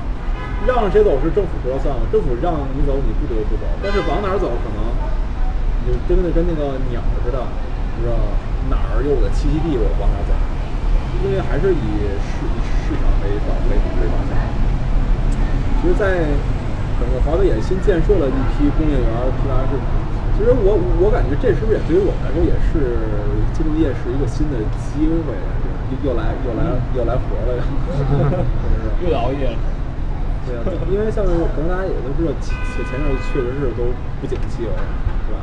[0.64, 4.80] 让谁走是政府说了算嘛，政府让你走你不得不走，但是往哪儿走可能
[5.84, 7.44] 你就真的跟那个鸟似的，
[7.96, 8.16] 不知道
[8.72, 10.32] 哪儿有我的栖息地，我往哪儿走，
[11.20, 11.84] 因为还是以
[12.16, 14.32] 市以市场为导为为导向。
[15.84, 16.24] 其实，在
[16.96, 19.84] 整个华北也新建设了一批工业园、批发市场。
[20.32, 23.04] 其实我我感觉这是不是也对于我们来说也是
[23.52, 25.36] 金融业是一个新的机会，
[26.02, 26.62] 又又来又来
[26.96, 27.62] 又来活了，
[29.02, 29.56] 又得熬夜了。
[30.44, 30.60] 对啊，
[30.92, 32.52] 因为像是可能大家也都知道，前
[32.84, 33.88] 前阵确实是都
[34.20, 34.76] 不景气了，
[35.24, 35.40] 是吧？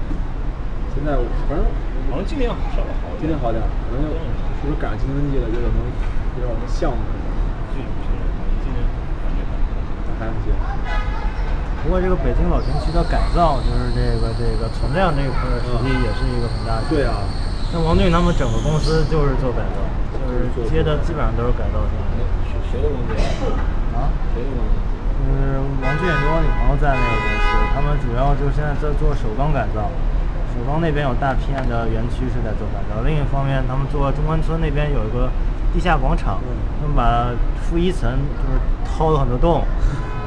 [0.94, 1.18] 现在
[1.50, 1.66] 反正
[2.12, 2.46] 好像今年
[2.76, 3.18] 稍微好点。
[3.18, 4.14] 今年好点儿，可能是
[4.62, 5.80] 不是赶上新经济了，就可能
[6.38, 7.02] 有点项目
[7.74, 8.80] 最近不行，好像今年
[9.26, 9.42] 感觉
[10.22, 10.54] 还还不行。
[11.82, 16.86] 不过这个北京老城区的改造，就是这个这个存量这一块儿，实际也是一个很大的。
[16.94, 17.26] 对啊，
[17.72, 19.80] 像王俊他们整个公司就是做改造，
[20.12, 22.20] 就是接的基本上都是改造项目。
[22.52, 23.16] 谁谁的公司？
[23.96, 24.76] 啊，谁的公司？
[25.24, 29.88] 就是王俊跟我女朋友在那个公司，他们主要就是现在在做首钢改造。
[30.52, 35.32] 首钢那边有大片的园区是在做改造，另一方面他们做中关村那边有一个
[35.72, 36.44] 地下广场，
[36.76, 37.32] 他们把
[37.64, 39.64] 负一层就是掏了很多洞，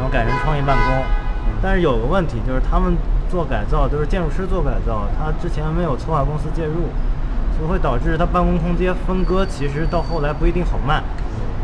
[0.01, 1.05] 然后改成创意办公。
[1.61, 2.97] 但是有个问题就是他们
[3.29, 6.89] 做改造都是建筑师做改造，他之前没有策划公司介入，
[7.57, 11.03] 所以会导致他办公空间分割其实到后来不一定好卖，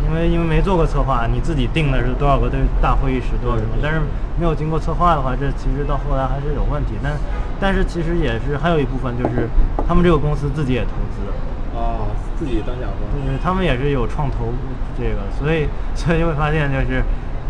[0.04, 4.00] 因因为因为没做过策划，你自己定的是多少个对大会议室多少什么，但是
[4.36, 6.94] 没有经过策划的话，这其实到后来还是有问题。
[7.00, 7.12] 但
[7.60, 9.48] 但是其实也是还有一部分就是
[9.86, 13.24] 他们这个公司自己也投资，啊，自己当甲方。
[13.24, 14.52] 就是他们也是有创投
[14.98, 17.04] 这个，所以所以就会发现就是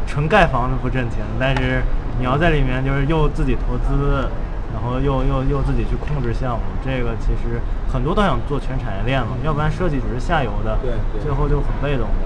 [0.06, 1.82] 纯盖房子不挣钱，但是
[2.18, 4.28] 你要在里面就是又自己投资，
[4.72, 7.60] 然后又又又自己去控制项目，这个其实
[7.92, 11.22] 很多都想做全产业链嘛，要不然设计只是下游的，对对。
[11.22, 12.22] 最后就很被动的。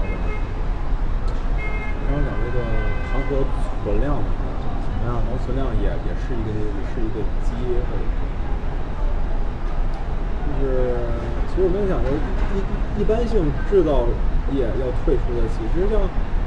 [2.05, 2.61] 刚刚讲这个
[3.09, 3.41] 糖和
[3.83, 4.29] 存量嘛，
[4.85, 7.51] 存量，然后存量也也是一个也是一个基
[7.89, 8.05] 或者
[10.45, 10.95] 就是
[11.49, 14.05] 其实我们想着一一一般性制造
[14.53, 15.99] 业要退出的，其实像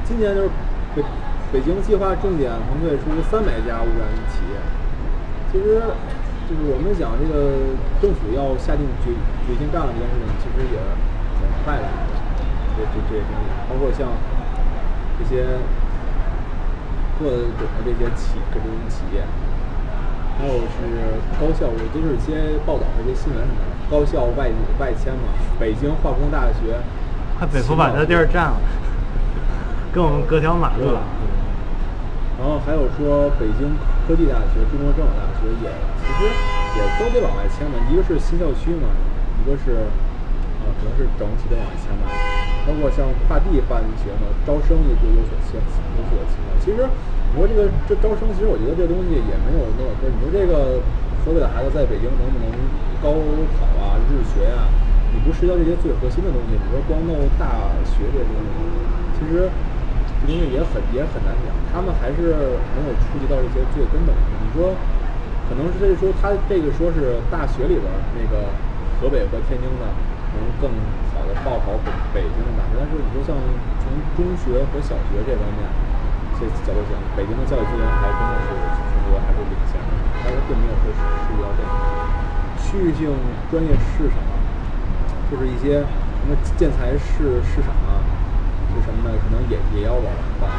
[0.05, 0.49] 今年就是
[0.95, 1.03] 北
[1.53, 4.57] 北京计划重点腾退出三百家污染企业，
[5.51, 5.81] 其实
[6.49, 9.13] 就是我们讲这个政府要下定决
[9.49, 10.79] 决心干了这件事情，其实也
[11.41, 11.89] 很快的，
[12.77, 14.13] 这这这些东西，包括像
[15.19, 15.45] 这些
[17.19, 19.25] 各种的这些企各种企业，
[20.39, 26.77] 还有是高校，我就是一些报道和一些新闻什么的，高校外外迁嘛，北京化工大学，
[27.39, 28.61] 快北服把他地儿占了，
[29.93, 31.01] 跟我们隔条马路了。
[32.39, 33.67] 然后还有说北京
[34.07, 35.67] 科技大学、中国政法大学也
[35.99, 36.31] 其实
[36.79, 38.87] 也都得往外迁嘛，一个是新校区嘛，
[39.43, 39.91] 一个是
[40.63, 42.07] 啊可能是整体的往外迁吧，
[42.63, 46.55] 包括像跨地办学嘛，招生也就有所倾有所倾向。
[46.63, 50.79] 其实你说这个这招生，其实我觉得这东西也没有那么说，你说这个
[51.27, 52.47] 河北的孩子在北京能不能
[53.03, 53.19] 高
[53.59, 54.71] 考啊、入学呀、
[55.11, 58.55] 你不涉及到这些最核心的东西，你说光弄大学这东西，
[59.19, 59.51] 其实
[60.21, 64.21] 这东西也很也很难讲，他们还是没有触及到一些最根本的。
[64.43, 64.75] 你说，
[65.49, 67.87] 可能是这说他这个说是大学里边
[68.19, 68.51] 那个
[68.99, 69.85] 河北和天津的
[70.35, 70.69] 能更
[71.15, 73.33] 好的报考北北京的大学，但是你说像
[73.81, 73.89] 从
[74.19, 75.63] 中学和小学这方面
[76.37, 79.91] 这角度讲，北京的教育资源还真的是全国还是领先的，
[80.27, 81.71] 但是并没有说是涉及到这个
[82.59, 83.15] 区域性
[83.51, 84.19] 专业市场，
[85.31, 85.81] 就是一些
[86.19, 87.98] 什么建材市市场啊。
[89.17, 90.51] 可能也也要往外办。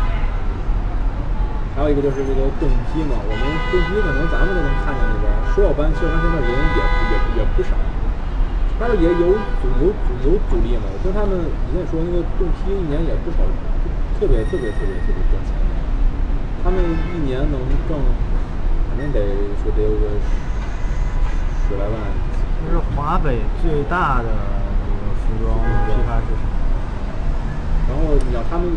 [1.78, 7.72] 还有一个就是这个动批嘛，我们动批可能咱们都能看见里边儿，说要搬，其实他现在人也也也不少，
[8.76, 10.92] 但是也有阻有阻有阻力嘛。
[10.92, 13.48] 我听他们以前说那个动批一年也不少，
[14.20, 15.56] 特别特别特别特别赚钱，
[16.66, 17.56] 他们一年能
[17.88, 17.96] 挣，
[18.92, 19.24] 反正得
[19.64, 20.20] 说得有个
[21.64, 21.96] 十来万。
[22.68, 25.56] 这是华北最大的这个服装
[25.88, 26.59] 批发市场。
[27.90, 28.70] 然后你要他们，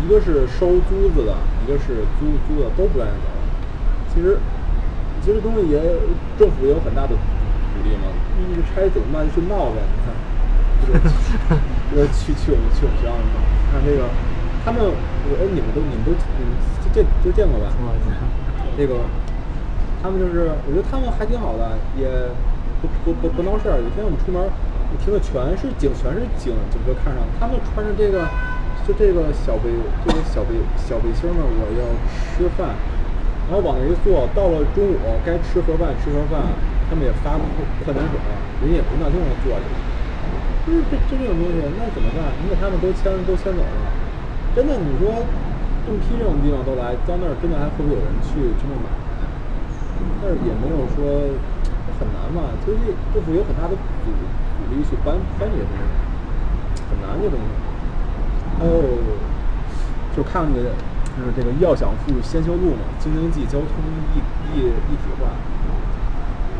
[0.00, 1.34] 一个是收租子的，
[1.66, 3.26] 一个是租租的，都不愿意走。
[4.14, 4.38] 其实，
[5.20, 5.78] 其实东西也
[6.38, 8.06] 政府也有很大的鼓励嘛。
[8.40, 9.26] 一直拆怎么办？
[9.28, 9.82] 就去闹呗。
[9.84, 10.14] 你看，
[10.86, 10.96] 这个
[11.90, 13.36] 这个去去我们去我们学校闹，
[13.68, 14.08] 看这个，
[14.64, 16.50] 他们，我哎，你们都你们都你们
[16.94, 17.68] 见都见过吧？
[18.78, 19.04] 那个，
[20.00, 22.08] 他们就是，我觉得他们还挺好的，也
[22.80, 23.76] 不不不不闹事儿。
[23.76, 28.24] 有一天我们出门，我听的全是警，全是警警车看上，他们穿着这个。
[28.86, 29.70] 就这个小背，
[30.04, 31.84] 这个小背小背心呢，我要
[32.34, 32.74] 吃饭，
[33.46, 36.42] 然后往那一坐，到了中午该吃盒饭吃盒饭，
[36.88, 37.38] 他们也发
[37.84, 38.14] 快点水，
[38.64, 39.64] 人也不那就那坐着，
[40.66, 42.34] 就是这这种东西，那怎么办？
[42.42, 43.78] 你给他们都签都签走了，
[44.56, 45.22] 真的你说
[45.86, 48.90] 动批这种地方都来，到那儿真的还会不会有人去去那买？
[50.18, 51.30] 但是也没有说
[52.00, 55.86] 很难嘛，其实政府有很大的阻阻力去搬搬这些东西，
[56.90, 57.69] 很难这东西。
[58.58, 58.82] 还有，
[60.16, 60.74] 就看那个，
[61.16, 63.68] 就是这个要想富先修路嘛，京津冀交通
[64.12, 64.18] 一
[64.52, 65.30] 一一体化。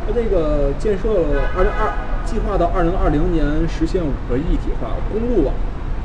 [0.07, 1.13] 它这个建设
[1.55, 1.93] 二零二
[2.25, 5.53] 计划到二零二零年实现五个一体化，公路网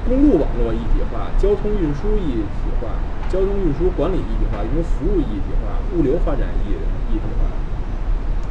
[0.03, 2.91] 公路网络一体化，交通运输一体化，
[3.31, 6.75] 交通运输管理一体化，运输服务一体化，物流发展一
[7.09, 7.47] 一体化。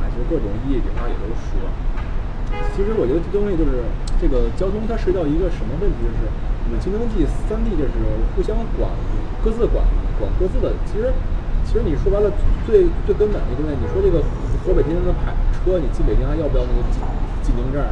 [0.00, 1.60] 啊，就各种一体化也都说。
[2.74, 3.84] 其实我觉得这东西就是
[4.18, 6.32] 这个交通，它涉及到一个什么问题，就是。
[6.64, 7.92] 我们京津冀三地就是
[8.32, 8.88] 互相管，
[9.44, 9.84] 各自管
[10.16, 10.72] 管各自的。
[10.88, 11.12] 其实，
[11.68, 12.32] 其实你说白了，
[12.64, 14.24] 最最根本的一个问题，你说这个
[14.64, 17.04] 河北天津的牌车，你进北京还要不要那个进
[17.44, 17.84] 进京证？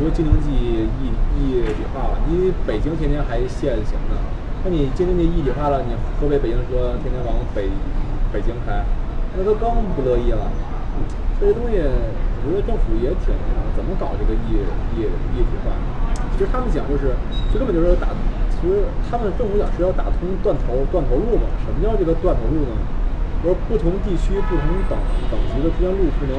[0.00, 4.16] 说京津冀一一体化了，你北京天天还限行呢，
[4.64, 7.68] 那你京津冀一体化了，你河北北京车天天往北
[8.32, 8.80] 北京开，
[9.36, 10.48] 那都更不乐意了。
[11.38, 11.84] 这些东西，
[12.42, 13.30] 我觉得政府也挺
[13.76, 14.56] 怎么搞这个一
[14.96, 15.04] 一
[15.36, 15.70] 一体化？
[16.32, 17.14] 其实他们讲就是，
[17.50, 18.08] 最根本就是打，
[18.60, 21.48] 其实他们政府讲是要打通断头断头路嘛。
[21.64, 22.74] 什么叫这个断头路呢？
[23.38, 24.98] 就是不同地区、不同等
[25.30, 26.34] 等级的之间路不能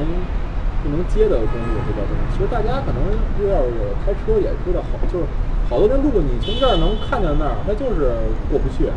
[0.84, 2.20] 不能接的公路，这叫什么？
[2.36, 3.00] 其实大家可能
[3.40, 3.56] 有点
[4.04, 5.24] 开车也知道好，就是
[5.68, 8.12] 好多条路你从这儿能看见那儿，那就是
[8.52, 8.92] 过不去，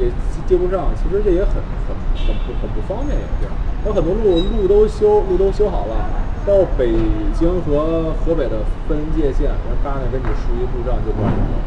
[0.00, 0.08] 也
[0.48, 0.88] 接不上。
[0.96, 1.92] 其实这也很很
[2.24, 3.52] 很不很不方便，也是。
[3.84, 5.94] 有很多路路都修路都修好了，
[6.46, 6.94] 到北
[7.34, 11.58] 京和河北的分界线，人嘎那给你竖一路障就关上了。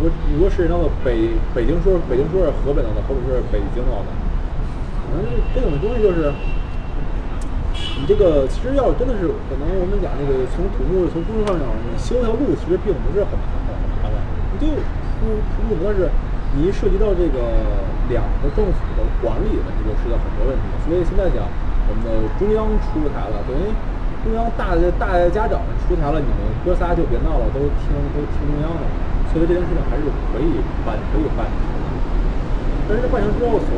[0.00, 4.10] 如果如果是那个北北京说是北京说是河北弄的，河北说是北京弄的，
[5.04, 5.22] 可能
[5.54, 6.32] 这种东西就是。
[7.72, 14.16] 你这个其实要真的是可能我们讲那个从土木从工程上讲，你修条路其实并不是很麻烦很麻烦，
[14.58, 16.10] 你就出出路但是
[16.56, 17.38] 你一涉及到这个
[18.10, 20.64] 两个政府的管理问题，就涉及到很多问题。
[20.82, 21.46] 所以现在讲
[21.88, 23.70] 我们的中央出台了，等于
[24.22, 28.84] 中央大的大家长出台了，你们哥仨就别闹了，都听都听中央的。
[29.32, 31.86] 所以这件事情还是可以办可以办成的。
[32.86, 33.70] 但是办成之后所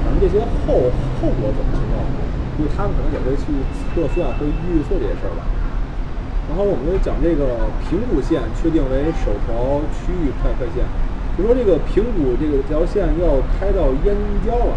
[0.00, 0.88] 产生这些后
[1.20, 2.00] 后果怎么情况？
[2.58, 3.48] 就他们可能也会去
[3.92, 5.44] 测算、会预测这些事儿吧。
[6.48, 10.84] 然后我们就讲这个平谷线确定为首条区域快快线，
[11.36, 14.12] 就说这个平谷这个这条线要开到燕
[14.44, 14.74] 郊了。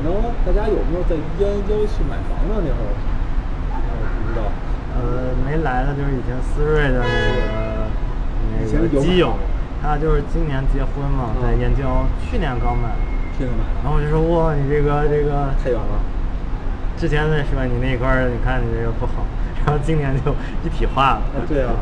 [0.00, 2.56] 可能大家有没有在燕郊去买房的？
[2.64, 4.48] 那会儿我不知道。
[4.96, 9.36] 呃，没来的就是以前思锐的那个那个基友，
[9.82, 12.96] 他就是今年结婚嘛，在燕郊，去年刚买，
[13.36, 16.00] 去年买的，然后我就说哇，你这个这个太远了。
[16.96, 17.68] 之前的是吧？
[17.68, 19.28] 你那块儿，你看你这个不好，
[19.64, 20.32] 然后今年就
[20.64, 21.28] 一体化了。
[21.36, 21.76] 啊，对啊。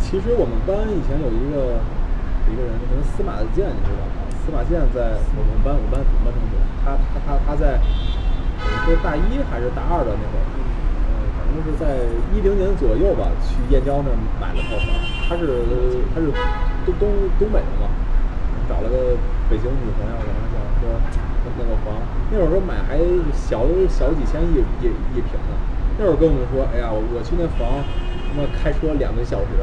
[0.00, 1.97] 其实我们班以前有一个有
[2.48, 4.24] 一个人，可能司马剑，你知道吗？
[4.40, 12.00] 司马剑在我们班，我们班我们班同学，他他他他在，我说大一还是大二的那会儿，嗯，反正是在
[12.32, 14.88] 一零年左右吧，去燕郊那儿买了套房。
[15.28, 15.60] 他是
[16.16, 16.32] 他是
[16.88, 17.92] 东东东北的嘛，
[18.64, 19.12] 找了个
[19.52, 20.96] 北京女朋友，然后想说
[21.60, 21.92] 那个房，
[22.32, 22.96] 那会儿说买还
[23.36, 25.52] 小小几千一一一平呢。
[26.00, 27.84] 那会儿跟我们说，哎呀，我我去那房，
[28.28, 29.56] 他妈开车两个小时，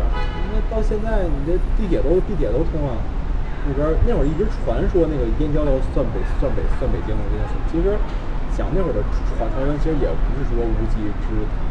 [0.52, 2.98] 那到现在你这地铁都地铁都通了。
[3.66, 7.98] 那边那会儿一直传说那个燕郊要算北算北算北京的这件事，其实
[8.54, 9.02] 想那会儿的
[9.34, 11.66] 传传闻其实也不是说无稽之谈，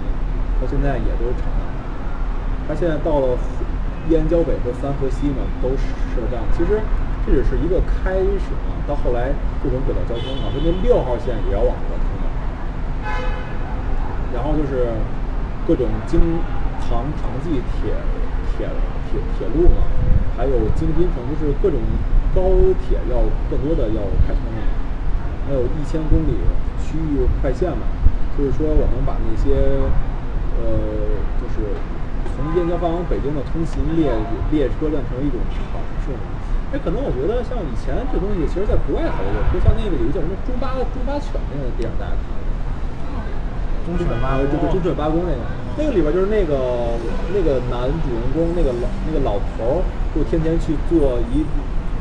[0.59, 1.62] 到现在也都成了。
[2.66, 3.38] 他现在到了
[4.11, 5.70] 燕郊北和三河西呢，都
[6.11, 6.42] 设了站。
[6.51, 6.82] 其实
[7.22, 9.30] 这只是一个开始嘛，到后来
[9.62, 12.26] 各种轨道交通啊，说那六号线也要往这通了。
[14.34, 14.90] 然后就是
[15.62, 16.18] 各种京
[16.81, 17.93] 唐唐蓟铁
[18.57, 18.66] 铁
[19.11, 19.87] 铁铁路嘛，
[20.37, 21.79] 还有京滨城，就是各种
[22.35, 22.43] 高
[22.85, 24.62] 铁要更多的要开通了，
[25.47, 26.35] 还有一千公里
[26.83, 27.87] 区域快线嘛，
[28.37, 29.55] 就是说我们把那些
[30.59, 30.62] 呃，
[31.43, 31.75] 就是
[32.35, 34.11] 从燕郊发往北京的通勤列
[34.51, 35.39] 列车变成一种
[35.72, 36.31] 考试嘛。
[36.72, 42.43] 哎，可能我觉得像以前这东西，其实在国外好多，就像那个有一个叫什么猪八猪八犬那个电影，大家看过
[43.14, 43.22] 吗？
[43.87, 45.43] 忠犬八呃，公对对，忠犬八公那个，
[45.77, 46.95] 那个里边就是那个
[47.35, 49.83] 那个男主人公那个老那个老头儿，
[50.14, 51.43] 就天天去坐一，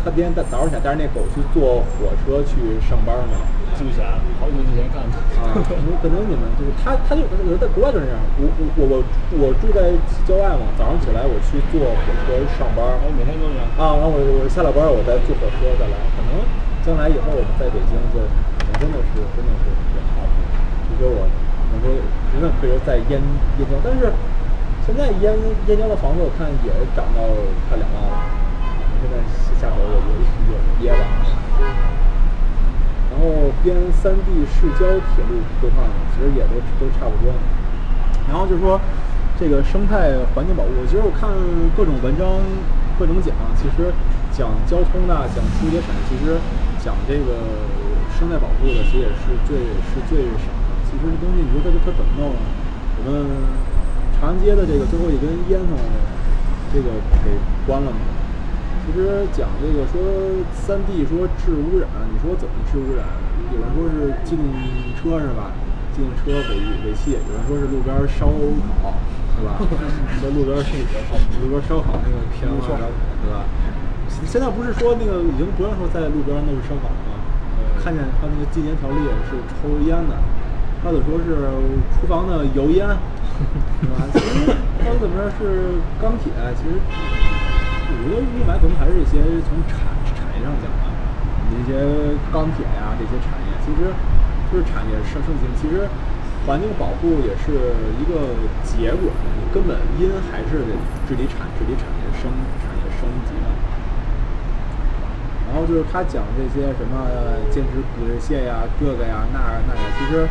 [0.06, 3.36] 他天天早早上起来带着那狗去坐火车去上班呢。
[3.74, 5.18] 蜘蛛侠好久之前看的。
[5.42, 8.22] 啊，可能可能你们就是他，他就可能在国外就是这样。
[8.38, 8.94] 我我我我
[9.42, 9.90] 我住在
[10.30, 13.66] 郊外嘛，早上起来我去坐火车上班儿然后每天都这样。
[13.82, 15.98] 啊，然后我我下了班儿我再坐火车再来。
[16.14, 16.46] 可能
[16.86, 18.22] 将来以后我们在北京就
[18.78, 20.22] 真的是真的是特别好。
[20.86, 21.26] 就说我
[21.74, 21.90] 能说
[22.30, 23.18] 真的可以说在燕
[23.58, 24.14] 燕郊，但是
[24.86, 25.34] 现在燕
[25.66, 27.26] 燕郊的房子我看也涨到
[27.68, 28.30] 快两万了，
[29.02, 29.18] 现在
[29.58, 31.04] 下手也也也憋了。
[33.14, 37.34] 然后边三地市郊铁路规划呢，其实也都都差不多。
[38.28, 38.80] 然后就是说，
[39.38, 41.30] 这个生态环境保护，其实我看
[41.78, 42.42] 各种文章、
[42.98, 43.94] 各种讲，其实
[44.32, 46.40] 讲交通的、讲书写产，其实
[46.84, 47.38] 讲这个
[48.18, 49.58] 生态保护的，其实也是最
[49.94, 50.50] 是最少。
[50.94, 52.42] 其实这东西，你说它它怎么弄啊？
[53.02, 53.26] 我们
[54.16, 55.76] 长安街的这个最后一根烟囱，
[56.72, 56.94] 这个
[57.26, 57.34] 给
[57.66, 57.98] 关了嘛。
[58.86, 60.00] 其实讲这个说
[60.54, 63.04] 三 D 说治污染，你说怎么治污染？
[63.52, 64.44] 有人说是机动
[64.96, 65.52] 车是吧？
[65.96, 68.32] 机动车尾尾气，有人说是路边烧
[68.80, 68.96] 烤
[69.36, 69.60] 是吧？
[70.22, 70.84] 说路边是
[71.42, 72.88] 路边烧烤那个偏污染
[73.24, 73.44] 对吧？
[74.28, 77.20] 现在不是说那个已经不让说在路边弄烧烤了吗？
[77.84, 78.96] 看见他那个禁烟条例
[79.28, 80.16] 是抽烟的，
[80.84, 81.48] 或者说是
[81.96, 82.86] 厨房的油烟，
[83.82, 84.04] 是吧？
[84.14, 84.52] 其实
[84.84, 86.76] 它怎么着是钢铁，其实。
[87.94, 89.78] 我觉得雾霾可能还是一些从产
[90.18, 90.90] 产业上讲啊，
[91.52, 91.78] 这些
[92.34, 93.92] 钢铁呀、这些产业，其实
[94.50, 95.46] 就是产业盛盛行。
[95.60, 95.86] 其实
[96.48, 98.34] 环境保护也是一个
[98.66, 99.12] 结果，
[99.54, 100.74] 根本因还是得
[101.06, 102.32] 治理产治理产业升
[102.66, 103.48] 产业升级的。
[105.52, 107.06] 然后就是他讲这些什么
[107.52, 110.26] 坚持骨质蟹呀、这个呀、那个那个，其实，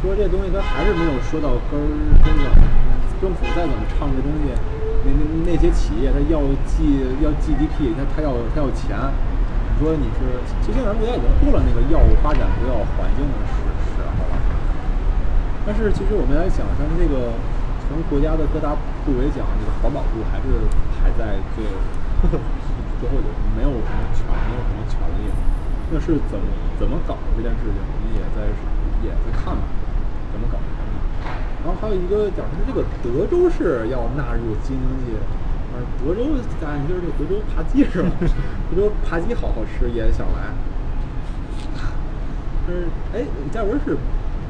[0.00, 1.84] 说这东西它还是没有说到根儿
[2.24, 2.48] 根上。
[3.20, 4.48] 政府再怎么唱这东西。
[5.04, 8.96] 那那那些企业，它要 G 要 GDP，它它要它要钱。
[8.96, 13.60] 你说你是，其实咱们国家已经过了那个药物发展不要环境的时
[13.92, 14.34] 时候了。
[15.68, 17.36] 但是其实我们来讲，像这个
[17.88, 18.72] 从国家的各大
[19.04, 20.48] 部委讲，这个环保部还是
[20.96, 21.64] 排在最
[22.24, 25.28] 最后的，没有什么权，没有什么权利。
[25.92, 26.44] 那是怎么
[26.80, 28.48] 怎么搞的这件事情，我们也在
[29.04, 29.64] 也在看吧，
[30.32, 31.02] 怎么搞这件事情。
[31.60, 35.18] 然后还有一个讲是这个德州市要纳入京津冀，
[35.74, 38.10] 啊，德州咱就是这个德州扒鸡是吧？
[38.72, 40.54] 德州扒鸡好好吃，也想来。
[42.66, 43.96] 但是哎，嘉文是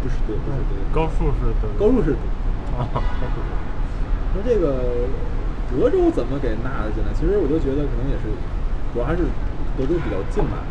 [0.03, 0.77] 不是德不是德？
[0.93, 2.21] 高数是德高数是德。
[2.79, 2.87] 啊，
[4.37, 5.09] 那这个
[5.71, 7.11] 德州怎么给纳进来？
[7.13, 8.31] 其实我就觉得可能也是，
[8.95, 9.27] 主要还是
[9.77, 10.63] 德州比较近吧，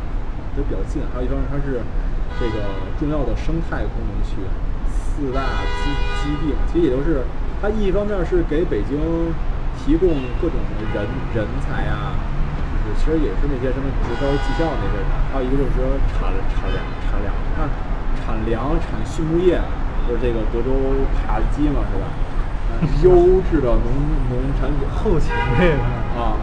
[0.56, 1.02] 都比较近。
[1.12, 1.84] 还有一方面，它是
[2.40, 2.64] 这个
[2.98, 4.40] 重要的生态功能区，
[4.90, 5.42] 四大
[5.80, 6.60] 基基地嘛。
[6.72, 7.24] 其实也就是
[7.62, 8.98] 它一方面是给北京
[9.78, 10.10] 提供
[10.42, 10.58] 各种
[10.94, 12.18] 人人才啊、
[12.84, 15.12] 就是其实也是那些什么职高技校那些的。
[15.32, 17.70] 还有一个就是说产产粮产粮，看
[18.20, 19.62] 产粮产畜牧业，
[20.08, 20.72] 就是这个德州
[21.28, 22.06] 扒鸡嘛，是吧？
[22.70, 22.72] 啊
[23.04, 23.88] 优质的农
[24.30, 25.84] 农产品后勤这个
[26.16, 26.38] 啊，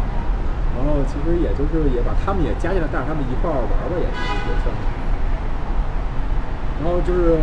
[0.76, 4.18] 然后其实也就是也把他们也加进来，带着他们一块儿玩玩也是
[4.48, 4.95] 也算是。
[6.78, 7.40] 然后就是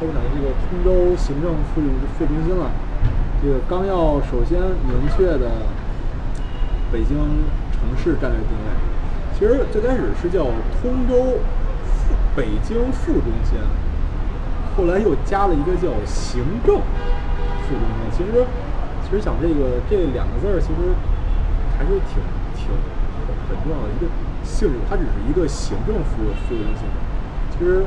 [0.00, 1.82] 后面讲的这个通州行政副
[2.16, 2.70] 副中心了，
[3.42, 4.58] 这个纲要首先
[4.88, 5.68] 明确的
[6.90, 7.14] 北京
[7.70, 8.66] 城市战略定位，
[9.36, 10.46] 其实最开始是叫
[10.80, 11.38] 通州
[11.84, 13.60] 副北京副中心，
[14.74, 18.10] 后来又加了一个叫行政副中心。
[18.16, 18.44] 其实
[19.04, 20.96] 其实讲这个这两个字儿，其实
[21.76, 22.16] 还是挺
[22.56, 22.72] 挺
[23.46, 24.08] 很重要的一个
[24.42, 26.88] 性质，它只是一个行政副副中心，
[27.52, 27.84] 其实。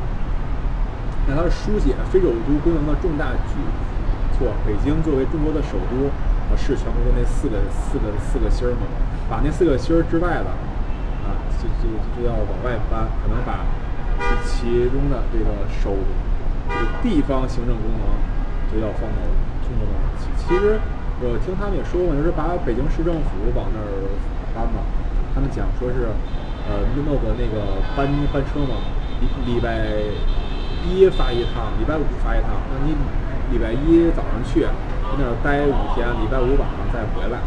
[1.27, 3.55] 那它是书写非首都功能的重大举
[4.37, 4.51] 措。
[4.65, 6.11] 北京作为中国的首都，
[6.51, 8.87] 呃，是全国的那四个四个四个星儿嘛，
[9.29, 10.49] 把那四个星儿之外的
[11.23, 13.63] 啊，就就就要往外搬，可能把
[14.43, 15.95] 其其中的这个首
[16.67, 18.03] 这个地方行政功能
[18.71, 19.19] 就要放到
[19.63, 19.95] 中国的。
[20.19, 20.79] 其其实
[21.21, 24.11] 我听他们也说过，就是把北京市政府往那儿
[24.53, 24.83] 搬嘛。
[25.33, 26.11] 他们讲说是，
[26.69, 28.77] 呃，弄个那个搬班车嘛，
[29.19, 29.87] 礼礼拜
[30.83, 32.51] 一发一趟，礼拜五发一趟。
[32.69, 32.95] 那你
[33.51, 37.39] 礼拜一早上去，在那儿待五天，礼拜五晚上再回来。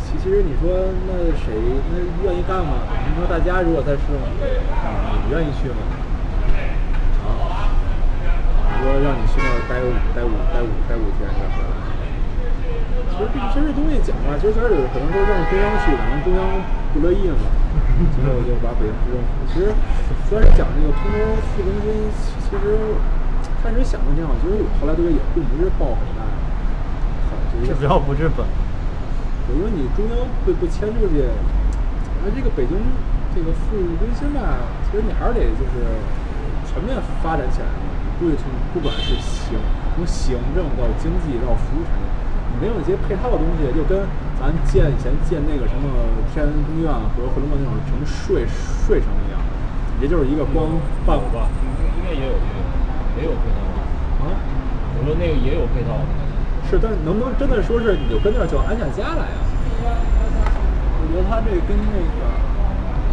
[0.00, 1.52] 其其实你说那谁
[1.92, 2.80] 那愿意干吗？
[3.04, 4.24] 你说大家如果在市政府，
[4.72, 5.80] 啊，你愿意去吗？
[7.28, 7.68] 啊，
[8.72, 11.76] 你说让你去那儿待五待五待五待五天再回来。
[13.12, 16.40] 其实这其实这东西讲吧，其实开始可能说让中央去，可能中央
[16.94, 17.44] 不乐意嘛，
[18.14, 19.28] 最后就把北京市政府。
[19.50, 19.74] 其实
[20.28, 21.18] 虽然讲这个通州
[21.50, 22.10] 副中心，
[22.46, 22.78] 其实
[23.62, 26.22] 开始想的挺好，其实后来对也并不是抱很大，
[27.28, 28.46] 好就是治标不治本。
[29.48, 31.24] 我说你中央不不迁出去，
[32.22, 32.76] 那这个北京
[33.32, 35.82] 这个副中心吧，其实你还是得就是
[36.68, 36.92] 全面
[37.24, 37.88] 发展起来嘛。
[37.96, 38.44] 你不会从
[38.74, 39.56] 不管是行
[39.96, 42.06] 从行政到经济到服务产业，
[42.52, 44.04] 你没有那些配套的东西，就跟
[44.38, 45.90] 咱建以前建那个什么
[46.32, 49.40] 天安宫院和回龙观那种成睡睡城一样，
[50.00, 51.50] 也就是一个光办有吧？
[51.98, 52.62] 应该也有也有
[53.18, 53.82] 也有配套吧？
[54.22, 54.38] 啊。
[54.94, 56.10] 我说那个也有配套的。
[56.70, 59.42] 是，但是能不能真的说是你就跟那儿就安下家来啊？
[59.82, 62.20] 我觉得他这跟那个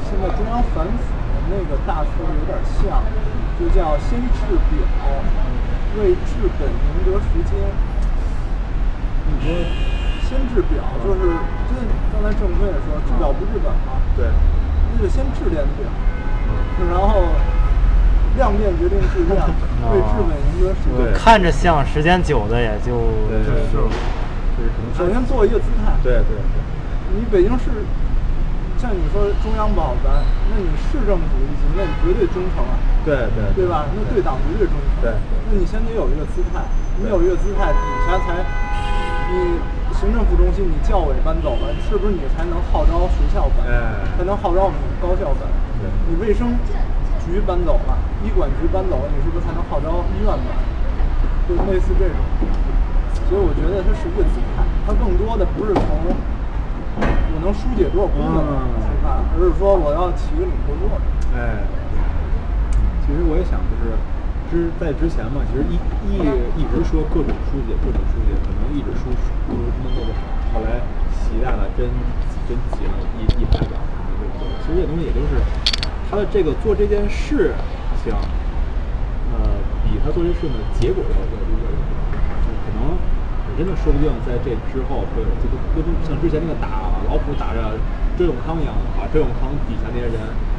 [0.06, 3.02] 现在中央反腐的那个大词有点像，
[3.58, 4.86] 就叫先治表，
[5.98, 7.58] 为治本赢得时间。
[9.26, 9.50] 你说
[10.28, 11.22] 先治表，就是
[11.70, 11.78] 跟
[12.12, 14.26] 刚才郑坤也说，治表不治本嘛，对，
[14.94, 15.86] 那就先治点表，
[16.90, 17.30] 然后
[18.36, 19.38] 量变决定质变，
[19.94, 21.14] 为治本赢得时间。
[21.14, 22.98] 看着像，时间久的也就
[23.30, 23.70] 对对
[24.98, 26.64] 首先做一个姿态，对对对。
[27.14, 27.70] 你北京市，
[28.78, 32.74] 像你说中央不好办，那你市政府一级，那你绝对忠诚啊，
[33.06, 33.68] 对对对。
[33.68, 33.86] 吧？
[33.94, 35.04] 那对党绝对忠诚。
[35.04, 35.14] 对。
[35.52, 36.64] 那你先得有一个姿态，
[36.98, 38.42] 你有一个姿态，底下才，
[39.32, 39.60] 你
[39.96, 43.66] 行政副中心你教委搬走了，是不是你才能号召学校搬？
[43.66, 45.48] 哎才能号召我们高校搬？
[45.80, 46.52] 对你卫生
[47.26, 50.48] 局搬走了，医管局搬走了，你是不是才能号召医院搬？
[51.48, 52.18] 就类似这种。
[53.30, 60.96] 所以我觉得它是一个姿态，它更多的不是从我能疏解多少功能嗯出发，而是说我要起一个领头作用。
[61.34, 61.66] 哎，
[63.02, 63.96] 其实我也想，就是
[64.56, 65.76] 之在之前嘛，其实一
[66.08, 66.16] 一
[66.56, 69.12] 一直说各种疏解，各种疏解，可能一直书
[69.52, 70.24] 都能做不好。
[70.56, 70.80] 后来
[71.12, 71.92] 习大大真
[72.48, 73.76] 真急了，一一拍板，
[74.16, 74.48] 就做。
[74.64, 75.44] 其实这东西也就是
[76.08, 77.52] 他的这个做这件事
[78.00, 78.16] 情，
[79.36, 81.68] 呃，比他做这事的结果要要要要，
[82.40, 82.96] 就可能
[83.60, 87.76] 真的说不定在这之后会有，就跟跟像之前那个打老虎打着
[88.16, 90.16] 周永康一样的，把周永康底下那些人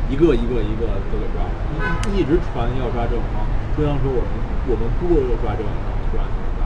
[0.09, 1.51] 一个一个一个都给抓了，
[2.15, 3.43] 一直传要抓周永康，
[3.75, 4.31] 中央说我们
[4.71, 5.11] 我们不
[5.43, 6.63] 抓周永康，突然就抓。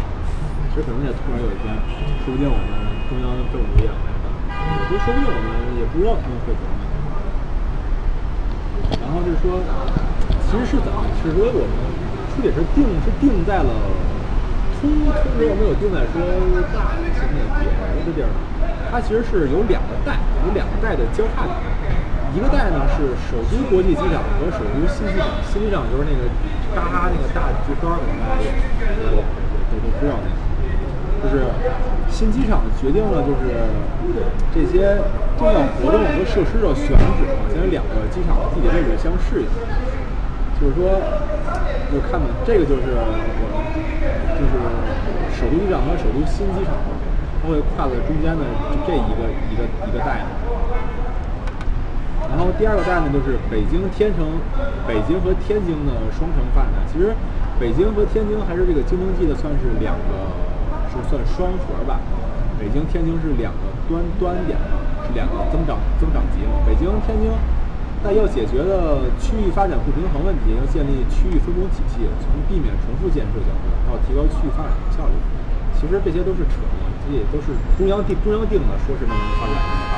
[0.69, 1.73] 其实可能也突然有一天，
[2.21, 2.69] 说不定我们
[3.09, 5.49] 中央政府也来了，我觉得说不定我们
[5.81, 6.85] 也不知道他们会怎么样。
[9.01, 9.57] 然后就是说，
[10.45, 11.01] 其实是怎么？
[11.25, 11.75] 是说我们
[12.37, 13.73] 出铁是定是定在了
[14.85, 15.09] 通通
[15.41, 16.21] 知我们有定在说
[16.77, 18.37] 大型的别的地儿呢，
[18.93, 21.57] 它其实是有两个带，有两个带的交叉点。
[22.35, 26.31] 一个带呢是首都国际机场和首都新机场，新机场就是那个
[26.74, 28.52] 嘎哈那个大竹竿儿，可能大家也
[29.11, 29.19] 都
[29.82, 30.39] 都知道那个。
[31.20, 31.44] 就是
[32.09, 33.69] 新机场决定了，就是
[34.57, 34.97] 这些
[35.36, 39.47] 重要活动和设施的选址嘛，现在两个机场的地理位置相适应。
[40.57, 40.97] 就是说，
[41.93, 43.20] 就看到这个就是我们
[44.39, 44.57] 就是
[45.36, 46.73] 首都机场和首都新机场，
[47.43, 48.40] 它会跨在中间的
[48.86, 50.24] 这一个一个一个带。
[50.24, 50.49] 然
[52.41, 54.25] 然后第二个带呢，就是北京天成，
[54.89, 56.81] 北京和天津的双城发展。
[56.89, 57.12] 其实
[57.61, 60.25] 北京和天津还是这个京津冀的算是两个，
[60.89, 62.01] 是算双核吧。
[62.57, 66.57] 北京、天津是两个端端点嘛，是两个增长增长极嘛。
[66.65, 67.29] 北京、天津，
[68.01, 75.12] 但要解决的区域发展不平衡问题，要建立区域分工体系，从避免重复建设角度，要提高区域发展的效率。
[75.77, 79.90] 其实这些都是扯的，这也都是中央定中央定的，说是那么发展。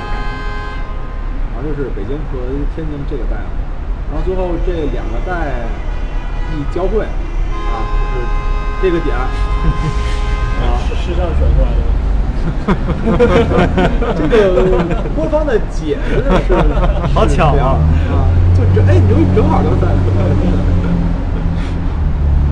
[1.62, 2.39] 后就是北京和
[2.74, 3.36] 天津这个带，
[4.10, 5.66] 然后最后这两个带
[6.52, 7.74] 一交汇，啊，
[8.12, 8.26] 就是
[8.82, 11.90] 这个点， 啊，是是这样选出来的吗？
[14.18, 14.36] 这个
[15.14, 16.55] 官方的解释 是
[17.14, 17.78] 好巧啊
[18.10, 18.26] 啊，
[18.56, 19.86] 就这哎，你就正好就在。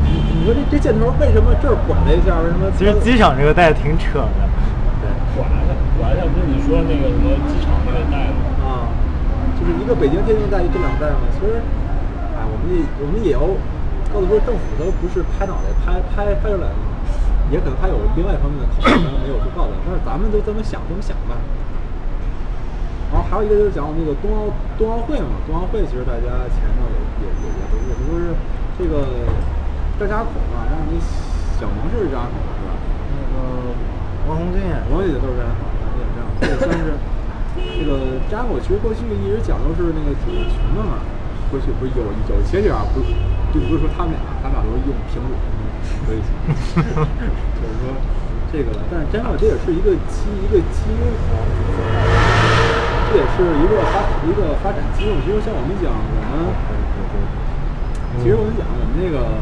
[0.07, 2.39] 你你说这这箭头为什么这儿拐了一下？
[2.41, 2.71] 为什么？
[2.79, 4.49] 其实机场这个带挺扯的，
[5.03, 8.40] 对拐了拐了，不是你说那个什么机场那个带吗？
[9.71, 11.23] 啊，就是一个北京、天津带，这两带嘛。
[11.39, 11.63] 其实，
[12.35, 13.41] 哎，我们也我们也要
[14.11, 16.75] 告诉说，政府它不是拍脑袋拍拍拍出来的，
[17.55, 19.73] 也可能他有另外一方面的考虑，咱们没有去告诉。
[19.87, 21.39] 但是咱们就这么想，这么想吧。
[23.11, 26.83] 然后还有一个就是讲那个冬奥冬奥会嘛，冬奥会其实大家前头
[27.23, 28.35] 也也也也都是，
[28.79, 29.07] 就是这个
[29.99, 30.99] 张家口嘛，然后你
[31.59, 32.75] 小蒙是张家口是吧？
[33.11, 33.39] 那个
[34.31, 35.51] 王红军也我也都是这样，
[35.99, 36.95] 也这样，这也算是
[37.79, 38.59] 这个张家口。
[38.61, 41.03] 其实过去一直讲都是那个挺穷的嘛，
[41.51, 43.01] 过去不是有有些地儿啊，不
[43.53, 45.35] 就不是说他们俩，他们俩都是用苹果，
[46.07, 46.21] 所以，
[47.59, 47.95] 就是说
[48.53, 51.03] 这个，但是张家口这也是一个机一个基因，
[53.11, 55.15] 这也是一个发一个发展机会。
[55.27, 56.55] 其实像我们讲，我们
[58.23, 59.37] 其实我们讲我们那个。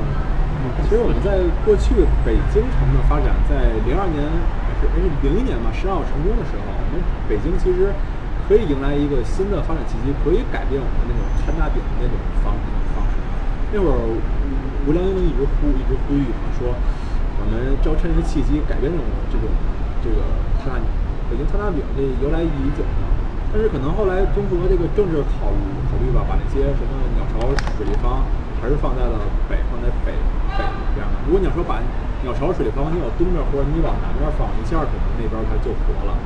[0.88, 6.77] 其实我们在过去北京城的发展，在零二年还是哎零一年吧，申奥成功的时候，我
[7.28, 7.92] 北京其实
[8.48, 13.14] 可以迎来一个新的发展契机，可以改变我们那种摊大饼的那种方那种方式。
[13.72, 13.96] 那会儿
[14.88, 19.46] 吴良英一直呼一直呼吁嘛，说我们要趁这个契机改变这种这种
[20.00, 20.24] 这个
[20.64, 20.86] 摊大饼。
[21.28, 23.12] 北京摊大饼这由来已久嘛，
[23.52, 25.60] 但是可能后来综合这个政治考虑
[25.92, 28.24] 考虑吧，把那些什么鸟巢水立方
[28.64, 30.16] 还是放在了北，放在北
[30.56, 30.64] 北
[30.96, 31.12] 边儿。
[31.28, 31.84] 如果你要说把
[32.24, 36.16] 鸟巢水立方你往东边或者你往南边放，一下可能那边它就活了。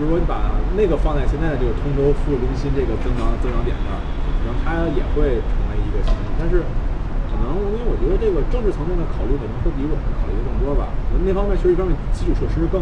[0.00, 3.98] 如果你把那个放在现在的这个通州副中心这个增长增长点那儿，
[4.40, 6.28] 可能它也会成为一个新的。
[6.40, 6.64] 但是
[7.28, 10.88] 可能因为我觉得这个政治层面的考虑可能会比我们考虑的更多吧。
[11.22, 12.80] 那方面确实一方面基础设施更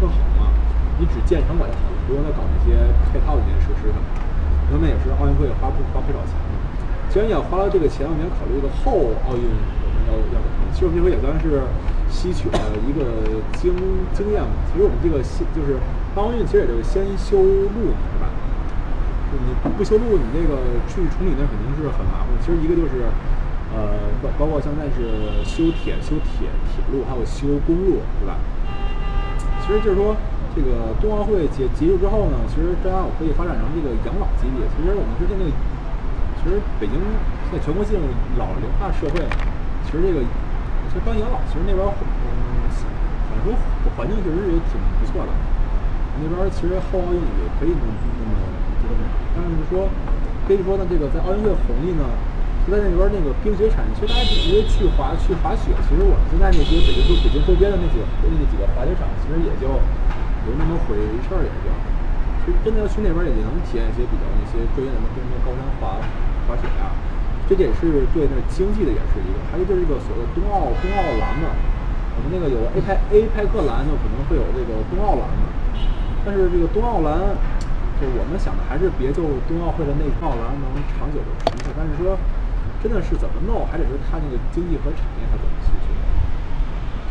[0.00, 0.54] 更好嘛，
[0.98, 1.76] 你只建成本题，
[2.06, 2.78] 不用再搞那些
[3.10, 4.22] 配套的那些设施什么的。
[4.70, 6.56] 另一方面也是奥运会花不花不少钱嘛。
[7.10, 10.64] 既然你要花了这个钱，我们要考虑的后奥运我们要要怎么。
[10.72, 11.60] 其实我们这回也算是
[12.08, 12.58] 吸取了
[12.88, 13.04] 一个
[13.60, 13.74] 经
[14.16, 14.54] 经验嘛。
[14.72, 15.76] 其实我们这个新就是
[16.20, 18.28] 奥运，其实也就是先修路嘛，是吧？
[19.32, 22.28] 就你不修路，你这个去崇礼那肯定是很麻烦。
[22.44, 23.08] 其实一个就是，
[23.72, 28.36] 呃，包包括现在是修铁、修铁铁路，还有修公路，是吧？
[29.64, 30.12] 其实就是说，
[30.52, 34.60] 这个冬奥会结结束之后呢，其实张家口可以发展成这个养老基地。
[34.76, 35.52] 其实我们之前那个，
[36.36, 37.00] 其实北京
[37.48, 38.04] 现在全国进入
[38.36, 39.24] 老龄化社会，
[39.88, 42.68] 其实这个其实当养老，其实那边嗯，
[43.32, 43.56] 反正说
[43.96, 45.32] 环境确实也挺不错的。
[46.20, 48.32] 那边其实后奥运也可以那么那么
[48.84, 49.00] 那么，
[49.32, 49.88] 但是说
[50.44, 52.04] 可以说呢，这个在奥运会红利呢，
[52.66, 61.70] 就在那边那个冰雪产业，其实大家直接去滑去滑雪，其实我们现在那些北京周北京周边的那几个那几个滑雪场，其实也就有那么回事儿，也就。
[62.42, 65.94] 其实真的要去那边，也能体验一些比较那些专业的那种高山滑
[66.50, 66.90] 滑雪呀、
[67.46, 71.54] 这也是对那经济的也是一个，还有就是这个所谓的冬奥冬奥蓝嘛，
[72.18, 75.51] 我们那个有 A 派 A 派克蓝，就可能会有这个冬奥蓝嘛。
[76.24, 77.34] 但是这个冬奥蓝，
[77.98, 81.74] 就我们想的还是别就冬奥会的那套蓝能长久的持续。
[81.74, 82.14] 但是说
[82.78, 85.90] 真的是怎么弄，还得是看那个经济和产业它怎么去做。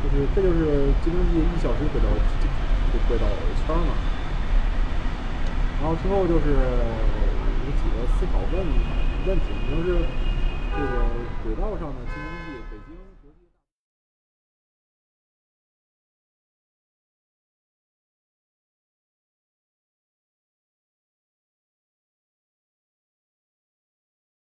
[0.01, 2.07] 就是这就是京津冀一小时轨道
[2.91, 3.27] 就轨道
[3.67, 3.91] 圈嘛。
[5.79, 8.63] 然后之后就是有几个思考问
[9.27, 10.07] 问题，就是
[10.71, 10.93] 这个
[11.43, 11.99] 轨道上的